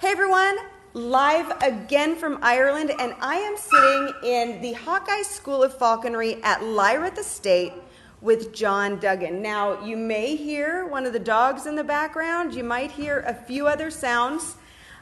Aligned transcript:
Hey 0.00 0.12
everyone, 0.12 0.58
live 0.94 1.60
again 1.60 2.14
from 2.14 2.38
Ireland, 2.40 2.92
and 3.00 3.16
I 3.20 3.34
am 3.34 3.56
sitting 3.56 4.14
in 4.22 4.62
the 4.62 4.74
Hawkeye 4.74 5.22
School 5.22 5.64
of 5.64 5.76
Falconry 5.76 6.40
at 6.44 6.60
Lyrath 6.60 7.18
Estate 7.18 7.72
with 8.20 8.54
John 8.54 9.00
Dugan. 9.00 9.42
Now, 9.42 9.84
you 9.84 9.96
may 9.96 10.36
hear 10.36 10.86
one 10.86 11.04
of 11.04 11.12
the 11.12 11.18
dogs 11.18 11.66
in 11.66 11.74
the 11.74 11.82
background, 11.82 12.54
you 12.54 12.62
might 12.62 12.92
hear 12.92 13.24
a 13.26 13.34
few 13.34 13.66
other 13.66 13.90
sounds, 13.90 14.54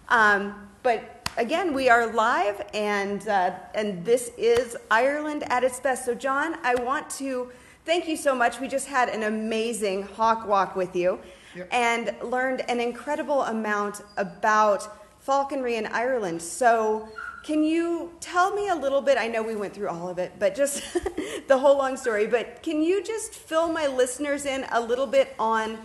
um, 0.08 0.66
but 0.82 1.28
again, 1.36 1.74
we 1.74 1.90
are 1.90 2.06
live, 2.14 2.66
and, 2.72 3.28
uh, 3.28 3.50
and 3.74 4.02
this 4.02 4.30
is 4.38 4.78
Ireland 4.90 5.44
at 5.50 5.62
its 5.62 5.78
best. 5.78 6.06
So, 6.06 6.14
John, 6.14 6.56
I 6.62 6.74
want 6.74 7.10
to 7.18 7.52
thank 7.84 8.08
you 8.08 8.16
so 8.16 8.34
much. 8.34 8.60
We 8.60 8.66
just 8.66 8.86
had 8.86 9.10
an 9.10 9.24
amazing 9.24 10.04
hawk 10.04 10.48
walk 10.48 10.74
with 10.74 10.96
you 10.96 11.18
Yep. 11.56 11.68
and 11.72 12.14
learned 12.22 12.68
an 12.68 12.80
incredible 12.80 13.42
amount 13.42 14.02
about 14.16 14.88
falconry 15.20 15.76
in 15.76 15.86
Ireland. 15.86 16.42
So, 16.42 17.08
can 17.42 17.62
you 17.62 18.12
tell 18.18 18.52
me 18.54 18.68
a 18.68 18.74
little 18.74 19.00
bit? 19.00 19.16
I 19.18 19.28
know 19.28 19.40
we 19.40 19.54
went 19.54 19.72
through 19.72 19.88
all 19.88 20.08
of 20.08 20.18
it, 20.18 20.32
but 20.38 20.56
just 20.56 20.82
the 21.48 21.56
whole 21.56 21.78
long 21.78 21.96
story. 21.96 22.26
But 22.26 22.60
can 22.62 22.82
you 22.82 23.04
just 23.04 23.34
fill 23.34 23.72
my 23.72 23.86
listeners 23.86 24.46
in 24.46 24.66
a 24.72 24.80
little 24.80 25.06
bit 25.06 25.32
on 25.38 25.78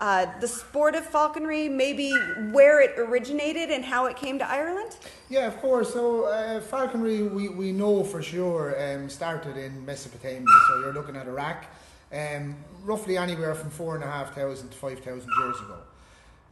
uh, 0.00 0.26
the 0.40 0.48
sport 0.48 0.94
of 0.94 1.04
falconry, 1.04 1.68
maybe 1.68 2.12
where 2.52 2.80
it 2.80 2.98
originated 2.98 3.70
and 3.70 3.84
how 3.84 4.06
it 4.06 4.16
came 4.16 4.38
to 4.38 4.50
Ireland? 4.50 4.96
Yeah, 5.28 5.46
of 5.46 5.56
course. 5.58 5.92
So 5.92 6.24
uh, 6.24 6.60
falconry, 6.60 7.22
we, 7.22 7.48
we 7.48 7.72
know 7.72 8.02
for 8.04 8.22
sure, 8.22 8.74
um, 8.82 9.08
started 9.08 9.56
in 9.56 9.84
Mesopotamia. 9.84 10.46
So 10.68 10.80
you're 10.80 10.92
looking 10.92 11.16
at 11.16 11.26
Iraq, 11.26 11.66
um, 12.12 12.56
roughly 12.82 13.16
anywhere 13.16 13.54
from 13.54 13.70
four 13.70 13.94
and 13.94 14.04
a 14.04 14.06
half 14.06 14.34
thousand 14.34 14.70
to 14.70 14.76
five 14.76 15.00
thousand 15.00 15.30
years 15.38 15.58
ago. 15.60 15.78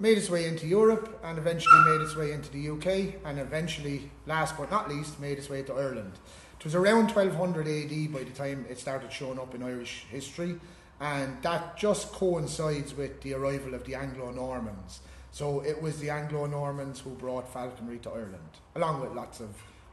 Made 0.00 0.18
its 0.18 0.28
way 0.28 0.46
into 0.46 0.66
Europe 0.66 1.20
and 1.22 1.38
eventually 1.38 1.80
made 1.86 2.00
its 2.00 2.16
way 2.16 2.32
into 2.32 2.50
the 2.50 2.70
UK 2.70 3.14
and 3.24 3.38
eventually, 3.38 4.10
last 4.26 4.56
but 4.56 4.70
not 4.70 4.88
least, 4.88 5.20
made 5.20 5.38
its 5.38 5.48
way 5.48 5.62
to 5.62 5.72
Ireland. 5.72 6.12
It 6.58 6.64
was 6.64 6.74
around 6.74 7.10
1200 7.10 7.68
AD 7.68 8.12
by 8.12 8.24
the 8.24 8.30
time 8.30 8.64
it 8.68 8.78
started 8.78 9.12
showing 9.12 9.38
up 9.38 9.54
in 9.54 9.62
Irish 9.62 10.06
history, 10.10 10.56
and 10.98 11.36
that 11.42 11.76
just 11.76 12.10
coincides 12.10 12.94
with 12.96 13.20
the 13.20 13.34
arrival 13.34 13.74
of 13.74 13.84
the 13.84 13.94
Anglo 13.94 14.32
Normans. 14.32 15.00
So 15.30 15.60
it 15.60 15.82
was 15.82 15.98
the 16.00 16.10
Anglo 16.10 16.46
Normans 16.46 17.00
who 17.00 17.10
brought 17.10 17.52
falconry 17.52 17.98
to 17.98 18.10
Ireland, 18.10 18.38
along 18.74 19.00
with 19.00 19.12
lots 19.12 19.40
of 19.40 19.50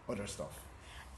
other 0.07 0.27
stuff. 0.27 0.61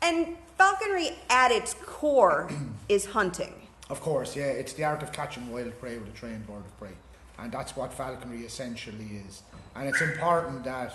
And 0.02 0.35
falconry 0.57 1.11
at 1.30 1.52
its 1.52 1.75
core 1.75 2.50
is 2.89 3.05
hunting. 3.05 3.53
Of 3.89 4.02
course, 4.02 4.36
yeah, 4.36 4.45
it's 4.45 4.73
the 4.73 4.86
art 4.86 5.03
of 5.03 5.12
catching 5.12 5.52
wild 5.52 5.78
prey 5.80 5.98
with 5.98 6.08
a 6.08 6.12
trained 6.12 6.48
bird 6.48 6.66
of 6.66 6.78
prey, 6.80 6.95
and 7.38 7.52
that's 7.52 7.76
what 7.76 7.94
falconry 7.94 8.45
essentially 8.45 9.22
is. 9.28 9.44
And 9.75 9.88
it's 9.90 10.02
important 10.02 10.64
that 10.64 10.94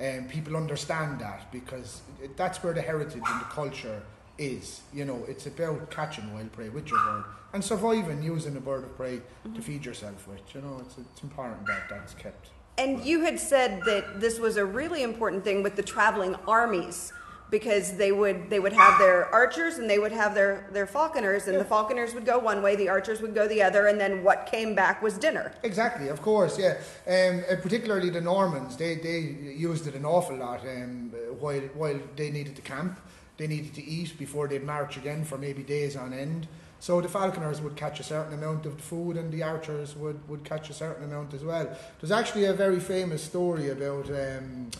um, 0.00 0.26
people 0.28 0.56
understand 0.56 1.20
that 1.20 1.50
because 1.52 2.02
it, 2.22 2.36
that's 2.36 2.62
where 2.62 2.72
the 2.72 2.82
heritage 2.82 3.22
and 3.26 3.40
the 3.40 3.44
culture 3.44 4.02
is. 4.38 4.80
You 4.92 5.04
know, 5.04 5.24
it's 5.28 5.46
about 5.46 5.90
catching 5.90 6.32
wild 6.32 6.52
prey 6.52 6.70
with 6.70 6.88
your 6.88 6.98
bird 7.00 7.24
and 7.52 7.62
surviving 7.62 8.22
using 8.22 8.56
a 8.56 8.60
bird 8.60 8.84
of 8.84 8.96
prey 8.96 9.20
to 9.54 9.60
feed 9.60 9.84
yourself 9.84 10.26
with. 10.26 10.40
You 10.54 10.62
know, 10.62 10.78
it's, 10.80 10.96
it's 10.98 11.22
important 11.22 11.66
that 11.66 11.88
that's 11.88 12.14
kept. 12.14 12.48
And 12.78 13.04
you 13.04 13.20
had 13.20 13.38
said 13.38 13.82
that 13.84 14.20
this 14.20 14.38
was 14.38 14.56
a 14.56 14.64
really 14.64 15.02
important 15.02 15.44
thing 15.44 15.62
with 15.62 15.76
the 15.76 15.82
traveling 15.82 16.34
armies 16.48 17.12
because 17.52 17.92
they 17.92 18.10
would 18.10 18.50
they 18.50 18.58
would 18.58 18.72
have 18.72 18.98
their 18.98 19.32
archers 19.32 19.78
and 19.78 19.88
they 19.88 20.00
would 20.00 20.10
have 20.10 20.34
their 20.34 20.66
their 20.72 20.86
falconers 20.86 21.46
and 21.46 21.60
the 21.60 21.64
falconers 21.64 22.14
would 22.14 22.26
go 22.26 22.38
one 22.38 22.62
way 22.62 22.74
the 22.74 22.88
archers 22.88 23.20
would 23.20 23.34
go 23.34 23.46
the 23.46 23.62
other 23.62 23.86
and 23.86 24.00
then 24.00 24.24
what 24.24 24.46
came 24.46 24.74
back 24.74 25.00
was 25.00 25.18
dinner 25.18 25.52
Exactly, 25.62 26.08
of 26.08 26.22
course, 26.22 26.58
yeah. 26.58 26.78
Um, 27.06 27.44
uh, 27.50 27.56
particularly 27.56 28.10
the 28.10 28.20
Normans, 28.20 28.76
they, 28.76 28.96
they 28.96 29.18
used 29.18 29.86
it 29.86 29.94
an 29.94 30.04
awful 30.04 30.36
lot 30.36 30.60
um, 30.60 31.12
while, 31.38 31.60
while 31.74 31.98
they 32.16 32.30
needed 32.30 32.56
to 32.56 32.62
camp. 32.62 32.98
They 33.36 33.46
needed 33.46 33.74
to 33.74 33.84
eat 33.84 34.18
before 34.18 34.48
they'd 34.48 34.64
march 34.64 34.96
again 34.96 35.24
for 35.24 35.38
maybe 35.38 35.62
days 35.62 35.96
on 35.96 36.12
end. 36.12 36.48
So 36.80 37.00
the 37.00 37.08
falconers 37.08 37.60
would 37.60 37.76
catch 37.76 38.00
a 38.00 38.02
certain 38.02 38.34
amount 38.34 38.66
of 38.66 38.80
food 38.80 39.16
and 39.16 39.32
the 39.32 39.42
archers 39.42 39.94
would, 39.96 40.28
would 40.28 40.44
catch 40.44 40.68
a 40.70 40.74
certain 40.74 41.04
amount 41.04 41.32
as 41.32 41.44
well. 41.44 41.76
There's 42.00 42.12
actually 42.12 42.46
a 42.46 42.52
very 42.52 42.80
famous 42.80 43.22
story 43.22 43.70
about 43.70 44.10
um, 44.10 44.70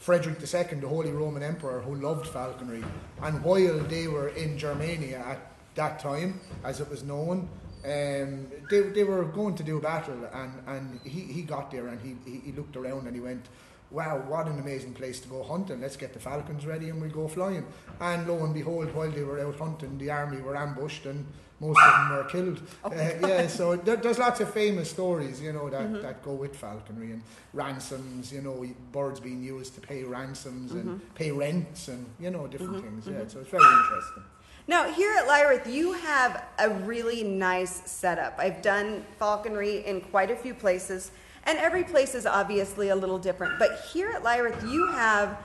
Frederick 0.00 0.38
II, 0.40 0.80
the 0.80 0.88
Holy 0.88 1.12
Roman 1.12 1.42
Emperor, 1.42 1.80
who 1.80 1.94
loved 1.94 2.26
falconry. 2.26 2.82
And 3.22 3.44
while 3.44 3.78
they 3.80 4.08
were 4.08 4.28
in 4.28 4.56
Germania 4.56 5.22
at 5.26 5.52
that 5.74 6.00
time, 6.00 6.40
as 6.64 6.80
it 6.80 6.88
was 6.88 7.02
known, 7.02 7.50
um, 7.84 8.46
they, 8.70 8.80
they 8.94 9.04
were 9.04 9.24
going 9.24 9.54
to 9.56 9.62
do 9.62 9.78
battle, 9.78 10.26
and, 10.32 10.52
and 10.66 11.00
he, 11.04 11.20
he 11.20 11.42
got 11.42 11.70
there 11.70 11.88
and 11.88 12.00
he, 12.00 12.40
he 12.40 12.52
looked 12.52 12.76
around 12.76 13.06
and 13.06 13.14
he 13.14 13.20
went, 13.20 13.44
Wow, 13.90 14.22
what 14.28 14.46
an 14.46 14.58
amazing 14.60 14.94
place 14.94 15.18
to 15.20 15.28
go 15.28 15.42
hunting. 15.42 15.80
Let's 15.80 15.96
get 15.96 16.12
the 16.12 16.20
falcons 16.20 16.64
ready 16.64 16.90
and 16.90 17.00
we'll 17.00 17.10
go 17.10 17.26
flying. 17.26 17.66
And 18.00 18.26
lo 18.28 18.44
and 18.44 18.54
behold, 18.54 18.94
while 18.94 19.10
they 19.10 19.24
were 19.24 19.40
out 19.40 19.56
hunting, 19.56 19.98
the 19.98 20.10
army 20.10 20.40
were 20.40 20.56
ambushed 20.56 21.06
and 21.06 21.26
most 21.58 21.78
of 21.84 21.92
them 21.92 22.16
were 22.16 22.24
killed. 22.24 22.62
Oh. 22.84 22.88
Uh, 22.88 23.28
yeah, 23.28 23.46
so 23.46 23.76
there, 23.84 23.96
there's 23.96 24.18
lots 24.18 24.40
of 24.40 24.52
famous 24.54 24.90
stories, 24.90 25.42
you 25.42 25.52
know, 25.52 25.68
that, 25.68 25.82
mm-hmm. 25.82 26.02
that 26.02 26.22
go 26.22 26.32
with 26.32 26.56
falconry 26.56 27.12
and 27.12 27.22
ransoms, 27.52 28.32
you 28.32 28.40
know, 28.42 28.64
birds 28.92 29.20
being 29.20 29.42
used 29.42 29.74
to 29.74 29.80
pay 29.80 30.04
ransoms 30.04 30.72
and 30.72 30.84
mm-hmm. 30.84 31.14
pay 31.14 31.32
rents 31.32 31.88
and, 31.88 32.06
you 32.18 32.30
know, 32.30 32.46
different 32.46 32.76
mm-hmm. 32.76 33.00
things. 33.00 33.06
Yeah, 33.06 33.26
so 33.26 33.40
it's 33.40 33.50
very 33.50 33.64
interesting. 33.64 34.22
now 34.66 34.90
here 34.92 35.12
at 35.14 35.26
Lyrath 35.26 35.70
you 35.70 35.92
have 35.92 36.44
a 36.58 36.70
really 36.70 37.24
nice 37.24 37.90
setup 37.90 38.34
i've 38.38 38.60
done 38.60 39.02
falconry 39.18 39.84
in 39.86 40.00
quite 40.00 40.30
a 40.30 40.36
few 40.36 40.54
places 40.54 41.12
and 41.44 41.58
every 41.58 41.84
place 41.84 42.14
is 42.14 42.26
obviously 42.26 42.88
a 42.88 42.96
little 42.96 43.18
different. 43.18 43.58
But 43.58 43.80
here 43.92 44.10
at 44.10 44.22
Lyrath 44.22 44.70
you 44.70 44.90
have 44.92 45.38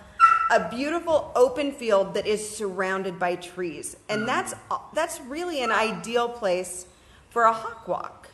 a 0.52 0.70
beautiful 0.70 1.32
open 1.36 1.72
field 1.72 2.14
that 2.14 2.28
is 2.28 2.48
surrounded 2.48 3.20
by 3.20 3.36
trees. 3.36 3.98
And 4.10 4.20
mm-hmm. 4.20 4.28
that's 4.28 4.54
that's 4.94 5.20
really 5.22 5.62
an 5.64 5.72
ideal 5.72 6.30
place 6.30 6.86
for 7.30 7.44
a 7.44 7.54
hawk 7.54 7.88
walk. 7.88 8.30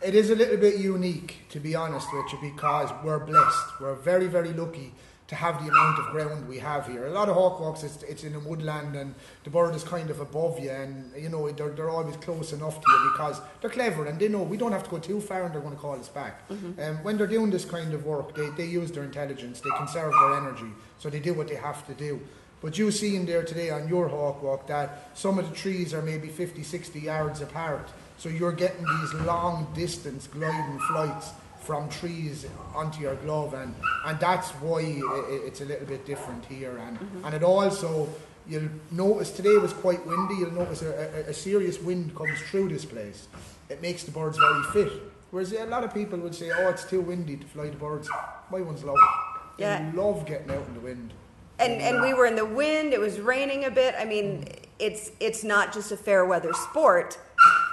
It 0.00 0.14
is 0.14 0.30
a 0.30 0.36
little 0.36 0.56
bit 0.56 0.76
unique, 0.76 1.38
to 1.50 1.58
be 1.58 1.74
honest 1.74 2.06
with 2.12 2.32
you, 2.32 2.50
because 2.52 2.90
we're 3.02 3.18
blessed. 3.18 3.80
We're 3.80 3.96
very, 3.96 4.28
very 4.28 4.52
lucky 4.52 4.94
to 5.28 5.34
have 5.34 5.62
the 5.62 5.70
amount 5.70 5.98
of 5.98 6.06
ground 6.06 6.48
we 6.48 6.58
have 6.58 6.86
here. 6.86 7.06
A 7.06 7.10
lot 7.10 7.28
of 7.28 7.36
hawkwalks, 7.36 7.84
it's, 7.84 8.02
it's 8.04 8.24
in 8.24 8.34
a 8.34 8.40
woodland 8.40 8.96
and 8.96 9.14
the 9.44 9.50
bird 9.50 9.74
is 9.74 9.84
kind 9.84 10.08
of 10.08 10.20
above 10.20 10.58
you 10.58 10.70
and, 10.70 11.12
you 11.14 11.28
know, 11.28 11.50
they're, 11.52 11.68
they're 11.68 11.90
always 11.90 12.16
close 12.16 12.54
enough 12.54 12.80
to 12.80 12.90
you 12.90 13.10
because 13.12 13.40
they're 13.60 13.68
clever 13.70 14.06
and 14.06 14.18
they 14.18 14.28
know 14.28 14.42
we 14.42 14.56
don't 14.56 14.72
have 14.72 14.84
to 14.84 14.90
go 14.90 14.98
too 14.98 15.20
far 15.20 15.44
and 15.44 15.54
they're 15.54 15.60
going 15.60 15.74
to 15.74 15.80
call 15.80 16.00
us 16.00 16.08
back. 16.08 16.40
Um, 16.50 17.04
when 17.04 17.18
they're 17.18 17.26
doing 17.26 17.50
this 17.50 17.66
kind 17.66 17.92
of 17.92 18.06
work, 18.06 18.34
they, 18.34 18.48
they 18.56 18.64
use 18.64 18.90
their 18.90 19.04
intelligence, 19.04 19.60
they 19.60 19.70
conserve 19.76 20.14
their 20.18 20.34
energy, 20.38 20.72
so 20.98 21.10
they 21.10 21.20
do 21.20 21.34
what 21.34 21.48
they 21.48 21.56
have 21.56 21.86
to 21.88 21.94
do. 21.94 22.20
But 22.62 22.78
you 22.78 22.90
see 22.90 23.14
in 23.14 23.26
there 23.26 23.44
today 23.44 23.68
on 23.70 23.86
your 23.86 24.08
hawk 24.08 24.42
walk 24.42 24.66
that 24.68 25.10
some 25.14 25.38
of 25.38 25.48
the 25.48 25.54
trees 25.54 25.92
are 25.92 26.02
maybe 26.02 26.28
50, 26.28 26.62
60 26.62 27.00
yards 27.00 27.42
apart. 27.42 27.88
So 28.16 28.28
you're 28.30 28.52
getting 28.52 28.84
these 28.84 29.14
long 29.14 29.70
distance 29.74 30.26
gliding 30.26 30.80
flights 30.88 31.30
from 31.68 31.86
trees 31.90 32.46
onto 32.74 32.98
your 33.02 33.14
glove 33.16 33.52
and, 33.52 33.74
and 34.06 34.18
that's 34.18 34.48
why 34.52 34.78
i- 34.80 34.82
i- 35.34 35.42
it's 35.48 35.60
a 35.60 35.66
little 35.66 35.86
bit 35.86 36.06
different 36.06 36.42
here. 36.46 36.78
And, 36.78 36.98
mm-hmm. 36.98 37.24
and 37.26 37.34
it 37.34 37.42
also 37.42 38.08
you'll 38.48 38.70
notice 38.90 39.30
today 39.30 39.54
was 39.58 39.74
quite 39.74 40.00
windy 40.06 40.36
you'll 40.36 40.52
notice 40.62 40.80
a, 40.80 40.92
a, 41.26 41.30
a 41.30 41.34
serious 41.34 41.78
wind 41.78 42.16
comes 42.16 42.40
through 42.50 42.70
this 42.70 42.86
place. 42.86 43.28
It 43.68 43.82
makes 43.82 44.02
the 44.04 44.10
birds 44.12 44.38
very 44.38 44.62
fit. 44.72 44.92
Whereas 45.30 45.52
a 45.52 45.66
lot 45.66 45.84
of 45.84 45.92
people 45.92 46.18
would 46.20 46.34
say 46.34 46.50
oh 46.58 46.68
it's 46.70 46.84
too 46.88 47.02
windy 47.02 47.36
to 47.36 47.46
fly 47.46 47.66
the 47.68 47.76
birds. 47.76 48.08
My 48.50 48.62
ones 48.62 48.82
love 48.82 48.96
it. 48.96 49.60
Yeah. 49.60 49.90
they 49.90 49.94
love 49.98 50.24
getting 50.24 50.50
out 50.50 50.64
in 50.68 50.72
the 50.72 50.80
wind. 50.80 51.12
And 51.58 51.74
and 51.82 52.00
we 52.00 52.14
were 52.14 52.24
in 52.24 52.36
the 52.36 52.46
wind 52.46 52.94
it 52.94 53.00
was 53.00 53.20
raining 53.20 53.66
a 53.66 53.70
bit. 53.70 53.94
I 53.98 54.06
mean 54.06 54.48
it's 54.78 55.10
it's 55.20 55.44
not 55.44 55.74
just 55.74 55.92
a 55.92 55.98
fair 55.98 56.24
weather 56.24 56.54
sport 56.54 57.18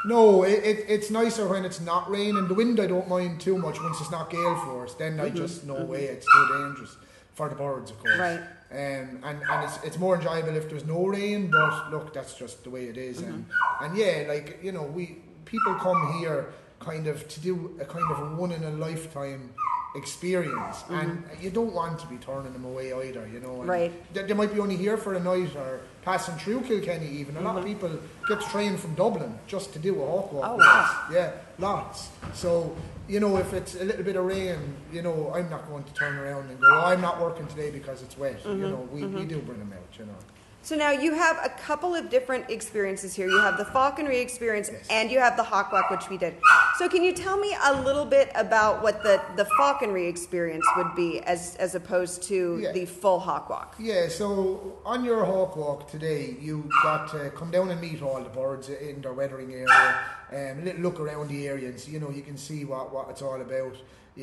No, 0.05 0.43
it, 0.43 0.63
it, 0.63 0.85
it's 0.87 1.09
nicer 1.09 1.47
when 1.47 1.65
it's 1.65 1.81
not 1.81 2.09
raining. 2.09 2.47
The 2.47 2.53
wind 2.53 2.79
I 2.79 2.87
don't 2.87 3.07
mind 3.07 3.41
too 3.41 3.57
much 3.57 3.81
once 3.81 3.99
it's 4.01 4.11
not 4.11 4.29
gale 4.29 4.55
force. 4.57 4.93
Then 4.93 5.19
I 5.19 5.25
mm-hmm. 5.25 5.37
just 5.37 5.65
no 5.65 5.75
mm-hmm. 5.75 5.87
way 5.87 6.03
it's 6.05 6.25
too 6.25 6.47
dangerous 6.57 6.97
for 7.33 7.49
the 7.49 7.55
birds, 7.55 7.91
of 7.91 7.99
course. 7.99 8.17
Right. 8.17 8.39
Um, 8.71 9.19
and 9.23 9.41
and 9.49 9.63
it's, 9.63 9.83
it's 9.83 9.97
more 9.97 10.15
enjoyable 10.15 10.55
if 10.55 10.69
there's 10.69 10.85
no 10.85 11.05
rain. 11.05 11.49
But 11.49 11.91
look, 11.91 12.13
that's 12.13 12.35
just 12.35 12.63
the 12.63 12.69
way 12.69 12.85
it 12.85 12.97
is. 12.97 13.21
And 13.21 13.45
mm-hmm. 13.45 13.83
and 13.85 13.97
yeah, 13.97 14.25
like 14.27 14.59
you 14.61 14.71
know, 14.71 14.83
we 14.83 15.17
people 15.45 15.75
come 15.75 16.19
here 16.19 16.53
kind 16.79 17.07
of 17.07 17.27
to 17.27 17.39
do 17.39 17.77
a 17.79 17.85
kind 17.85 18.05
of 18.11 18.19
a 18.19 18.35
one 18.35 18.51
in 18.51 18.63
a 18.63 18.71
lifetime 18.71 19.53
experience 19.95 20.77
mm-hmm. 20.83 20.93
and 20.93 21.23
you 21.41 21.49
don't 21.49 21.73
want 21.73 21.99
to 21.99 22.07
be 22.07 22.17
turning 22.17 22.53
them 22.53 22.65
away 22.65 22.93
either 23.07 23.27
you 23.31 23.39
know 23.39 23.61
and 23.61 23.69
Right. 23.69 24.13
they, 24.13 24.23
they 24.23 24.33
might 24.33 24.53
be 24.53 24.59
only 24.59 24.75
here 24.75 24.97
for 24.97 25.13
a 25.13 25.19
night 25.19 25.55
or 25.55 25.81
passing 26.05 26.35
through 26.35 26.61
Kilkenny 26.61 27.07
even. 27.07 27.35
A 27.35 27.41
lot 27.41 27.57
of 27.57 27.65
mm-hmm. 27.65 27.73
people 27.73 27.99
get 28.29 28.39
trained 28.51 28.79
from 28.79 28.93
Dublin 28.93 29.37
just 29.47 29.73
to 29.73 29.79
do 29.79 30.01
a 30.01 30.05
hawk 30.05 30.31
walk. 30.31 30.51
Oh, 30.51 30.57
wow. 30.57 31.07
Yeah, 31.11 31.31
lots. 31.57 32.09
So, 32.33 32.77
you 33.09 33.19
know, 33.19 33.35
if 33.37 33.51
it's 33.53 33.73
a 33.75 33.83
little 33.83 34.03
bit 34.03 34.15
of 34.15 34.25
rain, 34.25 34.59
you 34.93 35.01
know, 35.01 35.33
I'm 35.35 35.49
not 35.49 35.67
going 35.67 35.83
to 35.83 35.93
turn 35.93 36.15
around 36.17 36.49
and 36.49 36.61
go, 36.61 36.67
oh, 36.69 36.85
I'm 36.85 37.01
not 37.01 37.19
working 37.19 37.47
today 37.47 37.71
because 37.71 38.03
it's 38.03 38.17
wet. 38.17 38.39
You 38.45 38.51
mm-hmm. 38.51 38.61
know, 38.61 38.87
we, 38.91 39.05
we 39.05 39.25
do 39.25 39.39
bring 39.39 39.59
them 39.59 39.73
out, 39.73 39.99
you 39.99 40.05
know. 40.05 40.17
So 40.65 40.75
now 40.75 40.89
you 40.89 41.13
have 41.13 41.37
a 41.45 41.49
couple 41.49 41.93
of 41.93 42.09
different 42.09 42.49
experiences 42.49 43.13
here. 43.13 43.27
You 43.27 43.37
have 43.39 43.55
the 43.59 43.65
falconry 43.65 44.17
experience 44.17 44.71
Yes. 44.73 44.87
and 44.89 45.11
you 45.11 45.19
have 45.19 45.37
the 45.37 45.43
hawk 45.43 45.71
walk, 45.71 45.91
which 45.91 46.09
we 46.09 46.17
did. 46.17 46.33
So 46.79 46.89
can 46.89 47.03
you 47.03 47.13
tell 47.13 47.37
me 47.37 47.55
a 47.65 47.83
little 47.83 48.03
bit 48.03 48.31
about 48.33 48.81
what 48.81 49.03
the, 49.03 49.21
the 49.35 49.45
falconry 49.59 50.07
experience 50.07 50.65
would 50.75 50.95
be 50.95 51.19
as, 51.21 51.55
as 51.57 51.75
opposed 51.75 52.23
to 52.29 52.57
Yeah. 52.63 52.71
the 52.71 52.87
full 52.87 53.19
hawk 53.19 53.47
walk? 53.47 53.75
Yeah, 53.77 54.07
so 54.07 54.79
on 54.83 55.05
your 55.05 55.23
hawk 55.23 55.55
walk 55.55 55.87
today, 55.87 56.35
you 56.41 56.67
got 56.81 57.09
to 57.11 57.29
come 57.29 57.51
down 57.51 57.69
and 57.69 57.79
meet 57.79 58.01
all 58.01 58.23
the 58.23 58.29
birds 58.29 58.69
in 58.69 59.01
their 59.03 59.13
weathering 59.13 59.53
area, 59.53 59.99
um, 60.31 60.61
a 60.61 60.61
little 60.65 60.81
look 60.81 60.99
around 60.99 61.27
the 61.29 61.47
area, 61.47 61.69
and 61.69 61.79
so, 61.79 61.91
you 61.91 61.99
know 61.99 62.09
you 62.09 62.23
can 62.23 62.37
see 62.37 62.65
what, 62.65 62.91
what 62.91 63.07
it's 63.11 63.21
all 63.21 63.39
about. 63.39 63.77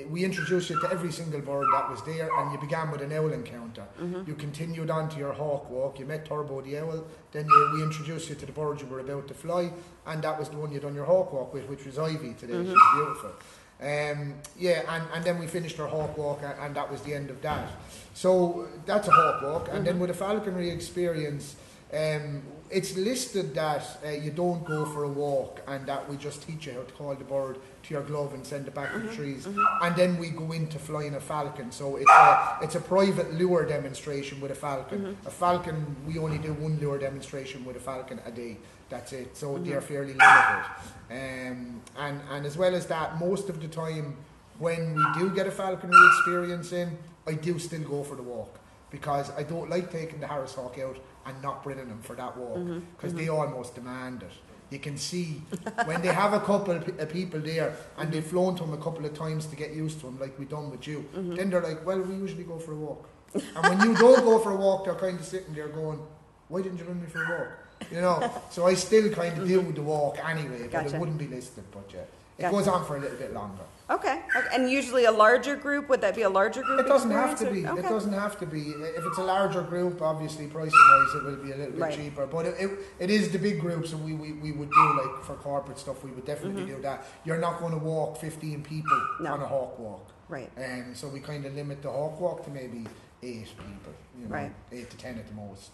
We 0.09 0.25
introduced 0.25 0.71
you 0.71 0.81
to 0.81 0.91
every 0.91 1.13
single 1.13 1.41
bird 1.41 1.67
that 1.75 1.91
was 1.91 2.03
there, 2.05 2.31
and 2.39 2.51
you 2.53 2.59
began 2.59 2.91
with 2.91 3.03
an 3.03 3.13
owl 3.13 3.31
encounter. 3.33 3.85
You 4.27 4.35
continued 4.35 4.89
on 4.91 5.11
to 5.11 5.19
your 5.19 5.33
hawk 5.33 5.69
walk. 5.71 5.99
You 5.99 6.07
met 6.07 6.25
Turbo 6.25 6.63
the 6.63 6.79
owl. 6.79 7.05
Then 7.31 7.47
you, 7.47 7.71
we 7.75 7.83
introduced 7.83 8.29
you 8.31 8.35
to 8.37 8.47
the 8.47 8.53
bird 8.53 8.81
you 8.81 8.87
were 8.87 9.01
about 9.01 9.29
to 9.29 9.35
fly, 9.35 9.71
and 10.07 10.23
that 10.23 10.39
was 10.39 10.49
the 10.49 10.57
one 10.57 10.73
you'd 10.73 10.83
done 10.83 10.95
your 10.95 11.05
hawk 11.05 11.33
walk 11.33 11.53
with, 11.53 11.69
which 11.69 11.85
was 11.85 11.99
Ivy 11.99 12.35
today. 12.35 12.65
She's 12.65 12.75
beautiful. 12.95 13.33
Um, 13.81 14.35
yeah, 14.59 14.83
and, 14.89 15.05
and 15.13 15.25
then 15.25 15.39
we 15.39 15.47
finished 15.47 15.79
our 15.81 15.89
hawk 15.89 16.17
walk, 16.17 16.41
and, 16.43 16.55
and 16.59 16.75
that 16.77 16.91
was 16.91 17.03
the 17.03 17.13
end 17.15 17.29
of 17.31 17.43
that. 17.43 17.69
So 18.15 18.69
that's 18.87 19.09
a 19.09 19.11
hawk 19.11 19.43
walk, 19.43 19.69
and 19.73 19.87
then 19.87 19.99
with 19.99 20.09
a 20.11 20.15
falconry 20.15 20.71
experience, 20.71 21.57
um, 21.93 22.43
it's 22.73 22.97
listed 22.97 23.55
that 23.55 23.85
uh, 24.05 24.09
you 24.11 24.31
don't 24.31 24.65
go 24.65 24.85
for 24.87 25.05
a 25.05 25.09
walk, 25.09 25.61
and 25.67 25.87
that 25.87 26.09
we 26.09 26.17
just 26.17 26.47
teach 26.47 26.67
you 26.67 26.73
how 26.73 26.83
to 26.83 26.93
call 26.95 27.15
the 27.15 27.25
bird 27.25 27.59
to 27.85 27.95
your 27.95 28.03
glove 28.03 28.33
and 28.35 28.47
send 28.47 28.67
it 28.67 28.75
back 28.75 28.93
to 28.93 28.99
the 29.01 29.13
trees, 29.15 29.47
and 29.83 29.97
then 29.97 30.17
we 30.19 30.31
go 30.31 30.53
into 30.53 30.79
flying 30.79 31.15
a 31.15 31.21
falcon. 31.21 31.71
So 31.71 31.97
it's 31.97 32.11
a 32.11 32.59
it's 32.63 32.75
a 32.75 32.81
private 32.81 33.35
lure 33.35 33.65
demonstration 33.67 34.41
with 34.41 34.51
a 34.53 34.55
falcon. 34.55 35.17
A 35.27 35.31
falcon, 35.31 35.97
we 36.07 36.19
only 36.19 36.39
do 36.39 36.53
one 36.55 36.79
lure 36.81 36.99
demonstration 36.99 37.65
with 37.65 37.77
a 37.77 37.81
falcon 37.81 38.21
a 38.25 38.31
day. 38.31 38.57
That's 38.89 39.13
it. 39.13 39.37
So 39.37 39.59
they're 39.59 39.81
fairly 39.81 40.15
limited. 40.15 40.65
Um, 41.11 41.83
and, 41.99 42.21
and 42.31 42.47
as 42.47 42.57
well 42.57 42.75
as 42.75 42.87
that, 42.87 43.19
most 43.19 43.49
of 43.49 43.61
the 43.61 43.69
time 43.69 44.17
when 44.59 44.95
we 44.95 45.05
do 45.19 45.31
get 45.35 45.47
a 45.47 45.51
falconry 45.51 45.97
experience 46.17 46.73
in, 46.73 46.97
I 47.27 47.35
do 47.35 47.59
still 47.59 47.83
go 47.83 48.03
for 48.03 48.17
the 48.17 48.23
walk 48.23 48.59
because 48.91 49.31
I 49.31 49.43
don't 49.43 49.71
like 49.71 49.91
taking 49.91 50.21
the 50.21 50.27
Harris 50.27 50.55
Hawk 50.55 50.79
out 50.79 50.99
and 51.27 51.43
not 51.43 51.63
bringing 51.63 51.89
them 51.89 52.01
for 52.03 52.17
that 52.17 52.37
walk 52.37 52.59
mm-hmm. 52.59 52.81
because 52.97 53.15
they 53.15 53.27
mm-hmm. 53.27 53.53
almost 53.53 53.75
demand 53.75 54.23
it. 54.23 54.33
You 54.71 54.79
can 54.79 54.97
see 54.97 55.43
when 55.85 56.01
they 56.01 56.09
have 56.09 56.33
a 56.33 56.41
couple 56.41 56.75
of 56.75 57.09
people 57.11 57.41
there 57.41 57.77
and 57.99 58.11
they've 58.11 58.25
flown 58.25 58.57
to 58.57 58.65
them 58.65 58.73
a 58.73 58.79
couple 58.79 59.05
of 59.05 59.13
times 59.13 59.45
to 59.47 59.57
get 59.57 59.75
used 59.75 60.01
to 60.01 60.07
them, 60.07 60.19
like 60.19 60.39
we've 60.39 60.49
done 60.49 60.71
with 60.71 60.87
you. 60.87 61.05
Mm-hmm. 61.15 61.35
Then 61.35 61.51
they're 61.51 61.61
like, 61.61 61.85
"Well, 61.85 62.01
we 62.01 62.15
usually 62.15 62.45
go 62.45 62.59
for 62.59 62.73
a 62.73 62.77
walk." 62.77 63.09
and 63.35 63.63
when 63.69 63.81
you 63.87 63.95
don't 63.95 64.25
go 64.25 64.39
for 64.39 64.53
a 64.53 64.57
walk, 64.57 64.85
they're 64.85 64.95
kind 64.95 65.19
of 65.21 65.27
sitting 65.27 65.55
there 65.55 65.69
going, 65.69 66.01
"Why 66.49 66.63
didn't 66.63 66.79
you 66.79 66.85
bring 66.85 67.03
me 67.03 67.07
for 67.07 67.23
a 67.23 67.39
walk?" 67.39 67.59
You 67.91 68.01
know. 68.01 68.43
so 68.51 68.67
I 68.67 68.75
still 68.75 69.11
kind 69.11 69.37
of 69.39 69.47
do 69.47 69.61
the 69.73 69.83
walk 69.83 70.19
anyway, 70.25 70.63
but 70.63 70.85
Gotcha. 70.85 70.97
it 70.97 70.99
wouldn't 70.99 71.19
be 71.19 71.27
listed. 71.27 71.65
But 71.71 71.91
yeah, 71.93 72.01
it 72.39 72.43
Gotcha. 72.43 72.55
goes 72.57 72.69
on 72.69 72.85
for 72.87 72.97
a 72.97 73.01
little 73.01 73.17
bit 73.19 73.33
longer. 73.35 73.63
Okay. 73.91 74.23
okay. 74.35 74.47
And 74.55 74.71
usually 74.71 75.05
a 75.05 75.13
larger 75.13 75.55
group, 75.55 75.89
would 75.91 76.01
that 76.01 76.15
be 76.15 76.23
a 76.23 76.31
larger 76.31 76.63
group? 76.63 76.81
It 76.81 76.87
doesn't 76.87 77.11
have 77.11 77.39
to 77.41 77.45
be. 77.51 77.61
experience, 77.61 77.69
or- 77.71 77.79
It 77.79 77.85
Okay. 77.85 77.89
doesn't 77.95 78.13
have 78.13 78.39
to 78.41 78.47
be. 78.47 78.71
If 78.71 79.05
it's 79.05 79.19
a 79.19 79.23
larger 79.23 79.63
group, 79.63 80.01
obviously 80.01 80.47
pricing 80.47 80.73
wise, 80.91 81.15
it 81.15 81.25
will 81.25 81.37
be 81.37 81.53
a 81.53 81.57
little 81.57 81.73
bit 81.73 81.81
Right. 81.81 81.95
cheaper. 81.95 82.27
But 82.27 82.47
it, 82.47 82.55
it, 82.59 82.71
it 83.01 83.11
is 83.11 83.31
the 83.33 83.39
big 83.39 83.61
groups, 83.61 83.93
and 83.93 84.03
we, 84.05 84.15
we, 84.15 84.33
we 84.33 84.53
would 84.53 84.71
do 84.71 84.99
like 85.03 85.25
for 85.25 85.35
corporate 85.35 85.79
stuff. 85.79 86.03
We 86.05 86.11
would 86.13 86.25
definitely 86.25 86.65
do 86.65 86.81
that. 86.83 87.05
You're 87.25 87.39
not 87.39 87.59
going 87.61 87.73
to 87.73 87.79
walk 87.79 88.17
15 88.19 88.63
people 88.63 88.97
Mm-hmm. 88.97 89.25
No. 89.25 89.33
on 89.35 89.41
a 89.43 89.47
hawk 89.47 89.79
walk. 89.79 90.09
Right. 90.29 90.51
Um, 90.57 90.95
so 90.95 91.09
we 91.09 91.21
kind 91.21 91.45
of 91.45 91.55
limit 91.55 91.83
the 91.83 91.91
hawk 91.91 92.19
walk 92.19 92.45
to 92.45 92.51
maybe 92.51 92.87
eight 93.23 93.49
people. 93.59 93.93
You 94.19 94.27
know, 94.27 94.35
Right. 94.35 94.53
eight 94.73 94.89
to 94.91 94.97
ten 94.97 95.19
at 95.19 95.27
the 95.29 95.35
most. 95.35 95.71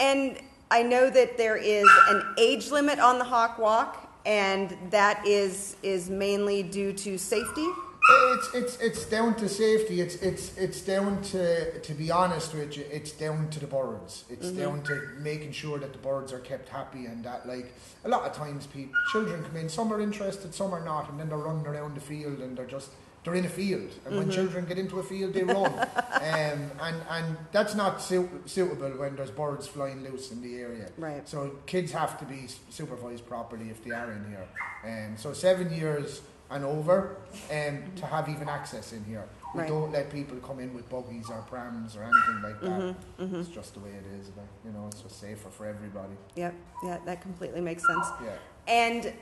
And 0.00 0.36
I 0.70 0.82
know 0.82 1.08
that 1.10 1.36
there 1.36 1.56
is 1.56 1.88
an 2.08 2.34
age 2.38 2.70
limit 2.72 2.98
on 2.98 3.18
the 3.18 3.24
hawk 3.24 3.58
walk, 3.58 4.08
and 4.26 4.76
that 4.90 5.26
is 5.26 5.76
is 5.82 6.10
mainly 6.10 6.62
due 6.62 6.92
to 6.92 7.18
safety. 7.18 7.66
It's 8.10 8.54
it's 8.54 8.76
it's 8.78 9.04
down 9.04 9.36
to 9.36 9.48
safety. 9.48 10.00
It's 10.00 10.16
it's 10.16 10.56
it's 10.56 10.80
down 10.80 11.22
to 11.22 11.78
to 11.78 11.94
be 11.94 12.10
honest 12.10 12.52
with 12.52 12.76
you. 12.76 12.84
It's 12.90 13.12
down 13.12 13.48
to 13.50 13.60
the 13.60 13.66
birds. 13.66 14.24
It's 14.28 14.48
mm-hmm. 14.48 14.58
down 14.58 14.82
to 14.84 15.00
making 15.20 15.52
sure 15.52 15.78
that 15.78 15.92
the 15.92 15.98
birds 15.98 16.32
are 16.32 16.40
kept 16.40 16.68
happy 16.68 17.06
and 17.06 17.24
that 17.24 17.46
like 17.46 17.72
a 18.04 18.08
lot 18.08 18.22
of 18.22 18.34
times 18.34 18.66
people 18.66 18.94
children 19.12 19.44
come 19.44 19.56
in. 19.56 19.68
Some 19.68 19.92
are 19.92 20.00
interested, 20.00 20.52
some 20.52 20.74
are 20.74 20.84
not, 20.84 21.10
and 21.10 21.20
then 21.20 21.28
they're 21.28 21.38
running 21.38 21.66
around 21.66 21.94
the 21.94 22.00
field 22.00 22.40
and 22.40 22.56
they're 22.56 22.66
just 22.66 22.90
they're 23.24 23.34
in 23.34 23.44
a 23.44 23.48
field. 23.48 23.90
And 24.04 24.16
when 24.16 24.30
children 24.30 24.64
get 24.66 24.78
into 24.78 24.98
a 24.98 25.02
field, 25.02 25.32
they 25.34 25.44
run. 25.44 25.66
um, 25.78 26.70
and 26.80 26.96
and 27.10 27.36
that's 27.52 27.74
not 27.74 28.02
suit, 28.02 28.28
suitable 28.46 28.90
when 28.90 29.14
there's 29.16 29.30
birds 29.30 29.66
flying 29.68 30.02
loose 30.02 30.32
in 30.32 30.42
the 30.42 30.56
area. 30.60 30.88
Right. 30.98 31.28
So 31.28 31.52
kids 31.66 31.92
have 31.92 32.18
to 32.18 32.24
be 32.24 32.48
supervised 32.70 33.26
properly 33.26 33.70
if 33.70 33.84
they 33.84 33.92
are 33.92 34.10
in 34.12 34.24
here. 34.28 34.48
Um, 34.84 35.16
so 35.16 35.32
seven 35.32 35.72
years 35.72 36.22
and 36.50 36.64
over, 36.64 37.16
um, 37.50 37.82
to 37.96 38.04
have 38.06 38.28
even 38.28 38.48
access 38.48 38.92
in 38.92 39.04
here. 39.04 39.24
We 39.54 39.60
Right. 39.60 39.68
don't 39.68 39.92
let 39.92 40.10
people 40.10 40.36
come 40.38 40.60
in 40.60 40.74
with 40.74 40.88
buggies 40.90 41.28
or 41.30 41.42
prams 41.42 41.94
or 41.96 42.02
anything 42.02 42.42
like 42.42 42.60
that. 42.60 42.96
Mm-hmm, 43.20 43.36
It's 43.40 43.48
just 43.48 43.74
the 43.74 43.80
way 43.80 43.90
it 43.90 44.04
is. 44.20 44.28
Like, 44.36 44.46
you 44.64 44.70
know, 44.72 44.86
it's 44.88 45.00
just 45.02 45.18
safer 45.20 45.48
for 45.50 45.66
everybody. 45.66 46.12
Yep. 46.36 46.54
Yeah, 46.84 46.98
that 47.06 47.20
completely 47.22 47.60
makes 47.60 47.86
sense. 47.86 48.06
Yeah. 48.22 48.36
And 48.66 49.12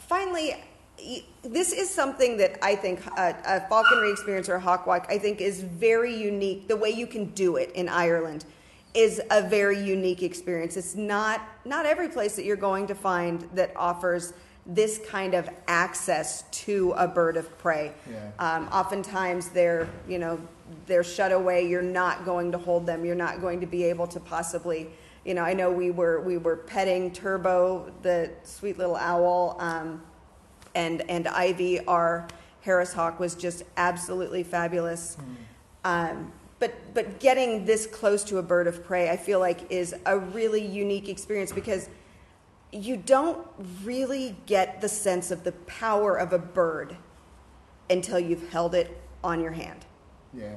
finally, 0.00 0.56
this 1.42 1.72
is 1.72 1.90
something 1.90 2.36
that 2.38 2.58
I 2.62 2.74
think 2.76 3.04
a, 3.18 3.36
a 3.46 3.60
falconry 3.68 4.10
experience 4.10 4.48
or 4.48 4.54
a 4.54 4.60
hawk 4.60 4.86
walk, 4.86 5.06
I 5.08 5.18
think, 5.18 5.40
is 5.40 5.60
very 5.60 6.14
unique. 6.14 6.68
The 6.68 6.76
way 6.76 6.90
you 6.90 7.06
can 7.06 7.26
do 7.26 7.56
it 7.56 7.70
in 7.72 7.88
Ireland 7.88 8.44
is 8.94 9.20
a 9.30 9.42
very 9.42 9.78
unique 9.78 10.22
experience. 10.22 10.76
It's 10.76 10.94
not 10.94 11.42
not 11.64 11.84
every 11.84 12.08
place 12.08 12.36
that 12.36 12.44
you're 12.44 12.56
going 12.56 12.86
to 12.86 12.94
find 12.94 13.42
that 13.54 13.72
offers 13.76 14.32
this 14.66 15.00
kind 15.06 15.34
of 15.34 15.48
access 15.68 16.44
to 16.50 16.92
a 16.96 17.06
bird 17.06 17.36
of 17.36 17.58
prey. 17.58 17.92
Yeah. 18.10 18.30
Um, 18.38 18.68
oftentimes 18.68 19.48
they're 19.48 19.88
you 20.08 20.18
know 20.18 20.40
they're 20.86 21.04
shut 21.04 21.32
away. 21.32 21.68
You're 21.68 21.82
not 21.82 22.24
going 22.24 22.52
to 22.52 22.58
hold 22.58 22.86
them. 22.86 23.04
You're 23.04 23.14
not 23.14 23.40
going 23.40 23.60
to 23.60 23.66
be 23.66 23.84
able 23.84 24.06
to 24.08 24.20
possibly. 24.20 24.88
You 25.24 25.32
know, 25.32 25.42
I 25.42 25.54
know 25.54 25.70
we 25.70 25.90
were 25.90 26.20
we 26.20 26.36
were 26.36 26.56
petting 26.56 27.10
Turbo, 27.10 27.92
the 28.02 28.30
sweet 28.44 28.78
little 28.78 28.96
owl, 28.96 29.56
um, 29.58 30.02
and 30.74 31.08
and 31.10 31.28
Ivy, 31.28 31.84
our 31.86 32.26
Harris 32.62 32.92
hawk, 32.92 33.20
was 33.20 33.34
just 33.34 33.62
absolutely 33.76 34.42
fabulous. 34.42 35.16
Um, 35.84 36.32
but 36.58 36.74
but 36.94 37.20
getting 37.20 37.64
this 37.64 37.86
close 37.86 38.24
to 38.24 38.38
a 38.38 38.42
bird 38.42 38.66
of 38.66 38.84
prey, 38.84 39.10
I 39.10 39.16
feel 39.16 39.40
like 39.40 39.70
is 39.70 39.94
a 40.06 40.18
really 40.18 40.64
unique 40.64 41.08
experience 41.08 41.52
because 41.52 41.88
you 42.72 42.96
don't 42.96 43.46
really 43.84 44.36
get 44.46 44.80
the 44.80 44.88
sense 44.88 45.30
of 45.30 45.44
the 45.44 45.52
power 45.52 46.16
of 46.16 46.32
a 46.32 46.38
bird 46.38 46.96
until 47.90 48.18
you've 48.18 48.48
held 48.50 48.74
it 48.74 49.00
on 49.22 49.40
your 49.40 49.52
hand. 49.52 49.84
Yeah, 50.32 50.56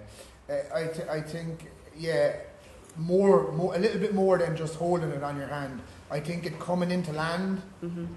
uh, 0.49 0.53
I, 0.73 0.87
th- 0.87 1.07
I 1.07 1.21
think 1.21 1.69
yeah, 1.95 2.37
more, 2.97 3.51
more 3.51 3.75
a 3.75 3.79
little 3.79 3.99
bit 3.99 4.13
more 4.13 4.37
than 4.37 4.55
just 4.55 4.75
holding 4.75 5.11
it 5.11 5.23
on 5.23 5.37
your 5.37 5.47
hand. 5.47 5.79
I 6.09 6.19
think 6.19 6.45
it 6.45 6.57
coming 6.59 6.89
into 6.91 7.11
land 7.11 7.61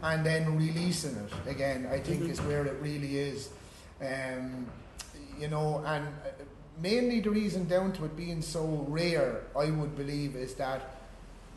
and 0.03 0.25
then 0.25 0.57
releasing 0.57 1.17
it 1.17 1.33
again. 1.49 1.87
I 1.91 1.99
think 1.99 2.23
is 2.31 2.41
where 2.43 2.65
it 2.67 2.77
really 2.81 3.19
is, 3.19 3.51
um, 4.01 4.67
you 5.39 5.49
know. 5.49 5.83
And 5.85 6.07
uh, 6.07 6.45
mainly 6.81 7.21
the 7.21 7.31
reason 7.31 7.67
down 7.69 7.93
to 7.95 8.05
it 8.05 8.17
being 8.17 8.43
so 8.43 8.85
rare, 8.89 9.43
I 9.59 9.71
would 9.71 9.97
believe, 9.97 10.37
is 10.37 10.55
that 10.55 10.83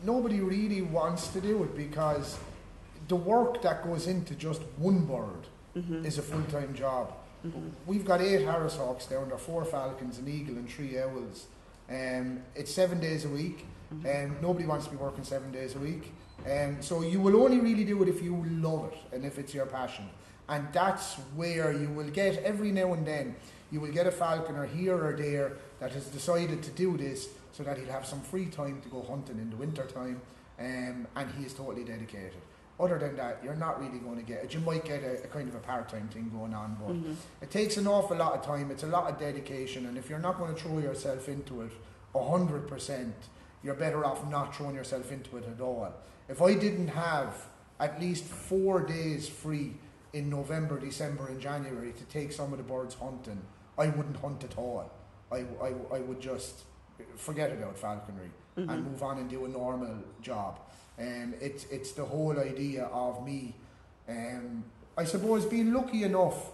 nobody 0.02 0.40
really 0.40 0.82
wants 0.82 1.28
to 1.28 1.40
do 1.40 1.62
it 1.62 1.76
because 1.76 2.36
the 3.08 3.16
work 3.16 3.62
that 3.62 3.84
goes 3.84 4.06
into 4.06 4.34
just 4.34 4.62
one 4.76 5.04
bird 5.06 5.46
is 6.04 6.18
a 6.18 6.22
full 6.22 6.42
time 6.44 6.74
job. 6.74 7.12
We've 7.86 8.04
got 8.04 8.20
eight 8.20 8.42
Harris 8.44 8.76
Hawks 8.76 9.06
down 9.06 9.28
there, 9.28 9.38
four 9.38 9.64
Falcons, 9.64 10.18
an 10.18 10.28
Eagle, 10.28 10.56
and 10.56 10.68
three 10.70 10.98
Owls. 10.98 11.46
Um, 11.90 12.42
it's 12.54 12.72
seven 12.72 13.00
days 13.00 13.24
a 13.24 13.28
week, 13.28 13.66
and 14.04 14.40
nobody 14.40 14.66
wants 14.66 14.86
to 14.86 14.90
be 14.90 14.96
working 14.96 15.24
seven 15.24 15.52
days 15.52 15.76
a 15.76 15.78
week. 15.78 16.12
Um, 16.50 16.82
so 16.82 17.02
you 17.02 17.20
will 17.20 17.42
only 17.42 17.60
really 17.60 17.84
do 17.84 18.02
it 18.02 18.08
if 18.08 18.22
you 18.22 18.44
love 18.48 18.92
it 18.92 19.14
and 19.14 19.24
if 19.24 19.38
it's 19.38 19.54
your 19.54 19.66
passion. 19.66 20.08
And 20.48 20.66
that's 20.72 21.14
where 21.36 21.72
you 21.72 21.88
will 21.88 22.10
get 22.10 22.42
every 22.42 22.70
now 22.70 22.92
and 22.92 23.06
then 23.06 23.36
you 23.70 23.80
will 23.80 23.92
get 23.92 24.06
a 24.06 24.10
falconer 24.10 24.66
here 24.66 25.02
or 25.02 25.16
there 25.16 25.56
that 25.80 25.92
has 25.92 26.06
decided 26.06 26.62
to 26.62 26.70
do 26.70 26.96
this 26.96 27.28
so 27.52 27.62
that 27.62 27.78
he'll 27.78 27.92
have 27.92 28.06
some 28.06 28.20
free 28.20 28.46
time 28.46 28.80
to 28.82 28.88
go 28.88 29.02
hunting 29.08 29.38
in 29.38 29.50
the 29.50 29.56
winter 29.56 29.84
time, 29.84 30.20
um, 30.58 31.06
and 31.16 31.30
he 31.38 31.44
is 31.44 31.54
totally 31.54 31.84
dedicated. 31.84 32.34
Other 32.80 32.98
than 32.98 33.16
that, 33.16 33.38
you're 33.44 33.54
not 33.54 33.80
really 33.80 33.98
going 33.98 34.16
to 34.16 34.24
get 34.24 34.42
it. 34.44 34.52
You 34.52 34.60
might 34.60 34.84
get 34.84 35.04
a, 35.04 35.22
a 35.22 35.28
kind 35.28 35.48
of 35.48 35.54
a 35.54 35.60
part-time 35.60 36.08
thing 36.08 36.28
going 36.36 36.54
on, 36.54 36.76
but 36.84 36.96
it 37.40 37.50
takes 37.50 37.76
an 37.76 37.86
awful 37.86 38.16
lot 38.16 38.32
of 38.34 38.44
time. 38.44 38.70
It's 38.72 38.82
a 38.82 38.88
lot 38.88 39.08
of 39.10 39.18
dedication, 39.18 39.86
and 39.86 39.96
if 39.96 40.10
you're 40.10 40.18
not 40.18 40.38
going 40.38 40.54
to 40.54 40.60
throw 40.60 40.78
yourself 40.78 41.28
into 41.28 41.62
it 41.62 41.72
hundred 42.14 42.68
percent, 42.68 43.14
you're 43.62 43.74
better 43.74 44.04
off 44.04 44.28
not 44.30 44.54
throwing 44.54 44.74
yourself 44.74 45.10
into 45.10 45.36
it 45.36 45.44
at 45.48 45.60
all. 45.60 45.92
If 46.28 46.40
I 46.42 46.54
didn't 46.54 46.88
have 46.88 47.46
at 47.80 48.00
least 48.00 48.24
four 48.24 48.80
days 48.80 49.28
free 49.28 49.74
in 50.12 50.30
November, 50.30 50.78
December, 50.78 51.26
and 51.28 51.40
January 51.40 51.92
to 51.92 52.04
take 52.04 52.30
some 52.32 52.52
of 52.52 52.58
the 52.58 52.64
birds 52.64 52.94
hunting, 52.94 53.42
I 53.76 53.88
wouldn't 53.88 54.16
hunt 54.16 54.44
at 54.44 54.56
all. 54.56 54.90
I, 55.32 55.38
I, 55.60 55.74
I 55.92 55.98
would 56.00 56.20
just 56.20 56.62
forget 57.16 57.50
about 57.50 57.76
falconry 57.76 58.30
mm-hmm. 58.56 58.70
and 58.70 58.84
move 58.84 59.02
on 59.02 59.18
and 59.18 59.28
do 59.28 59.44
a 59.44 59.48
normal 59.48 59.96
job. 60.22 60.60
Um, 60.98 61.34
it's 61.40 61.64
it's 61.70 61.92
the 61.92 62.04
whole 62.04 62.38
idea 62.38 62.84
of 62.84 63.24
me. 63.24 63.54
Um, 64.08 64.64
I 64.96 65.04
suppose 65.04 65.44
being 65.44 65.72
lucky 65.72 66.04
enough 66.04 66.50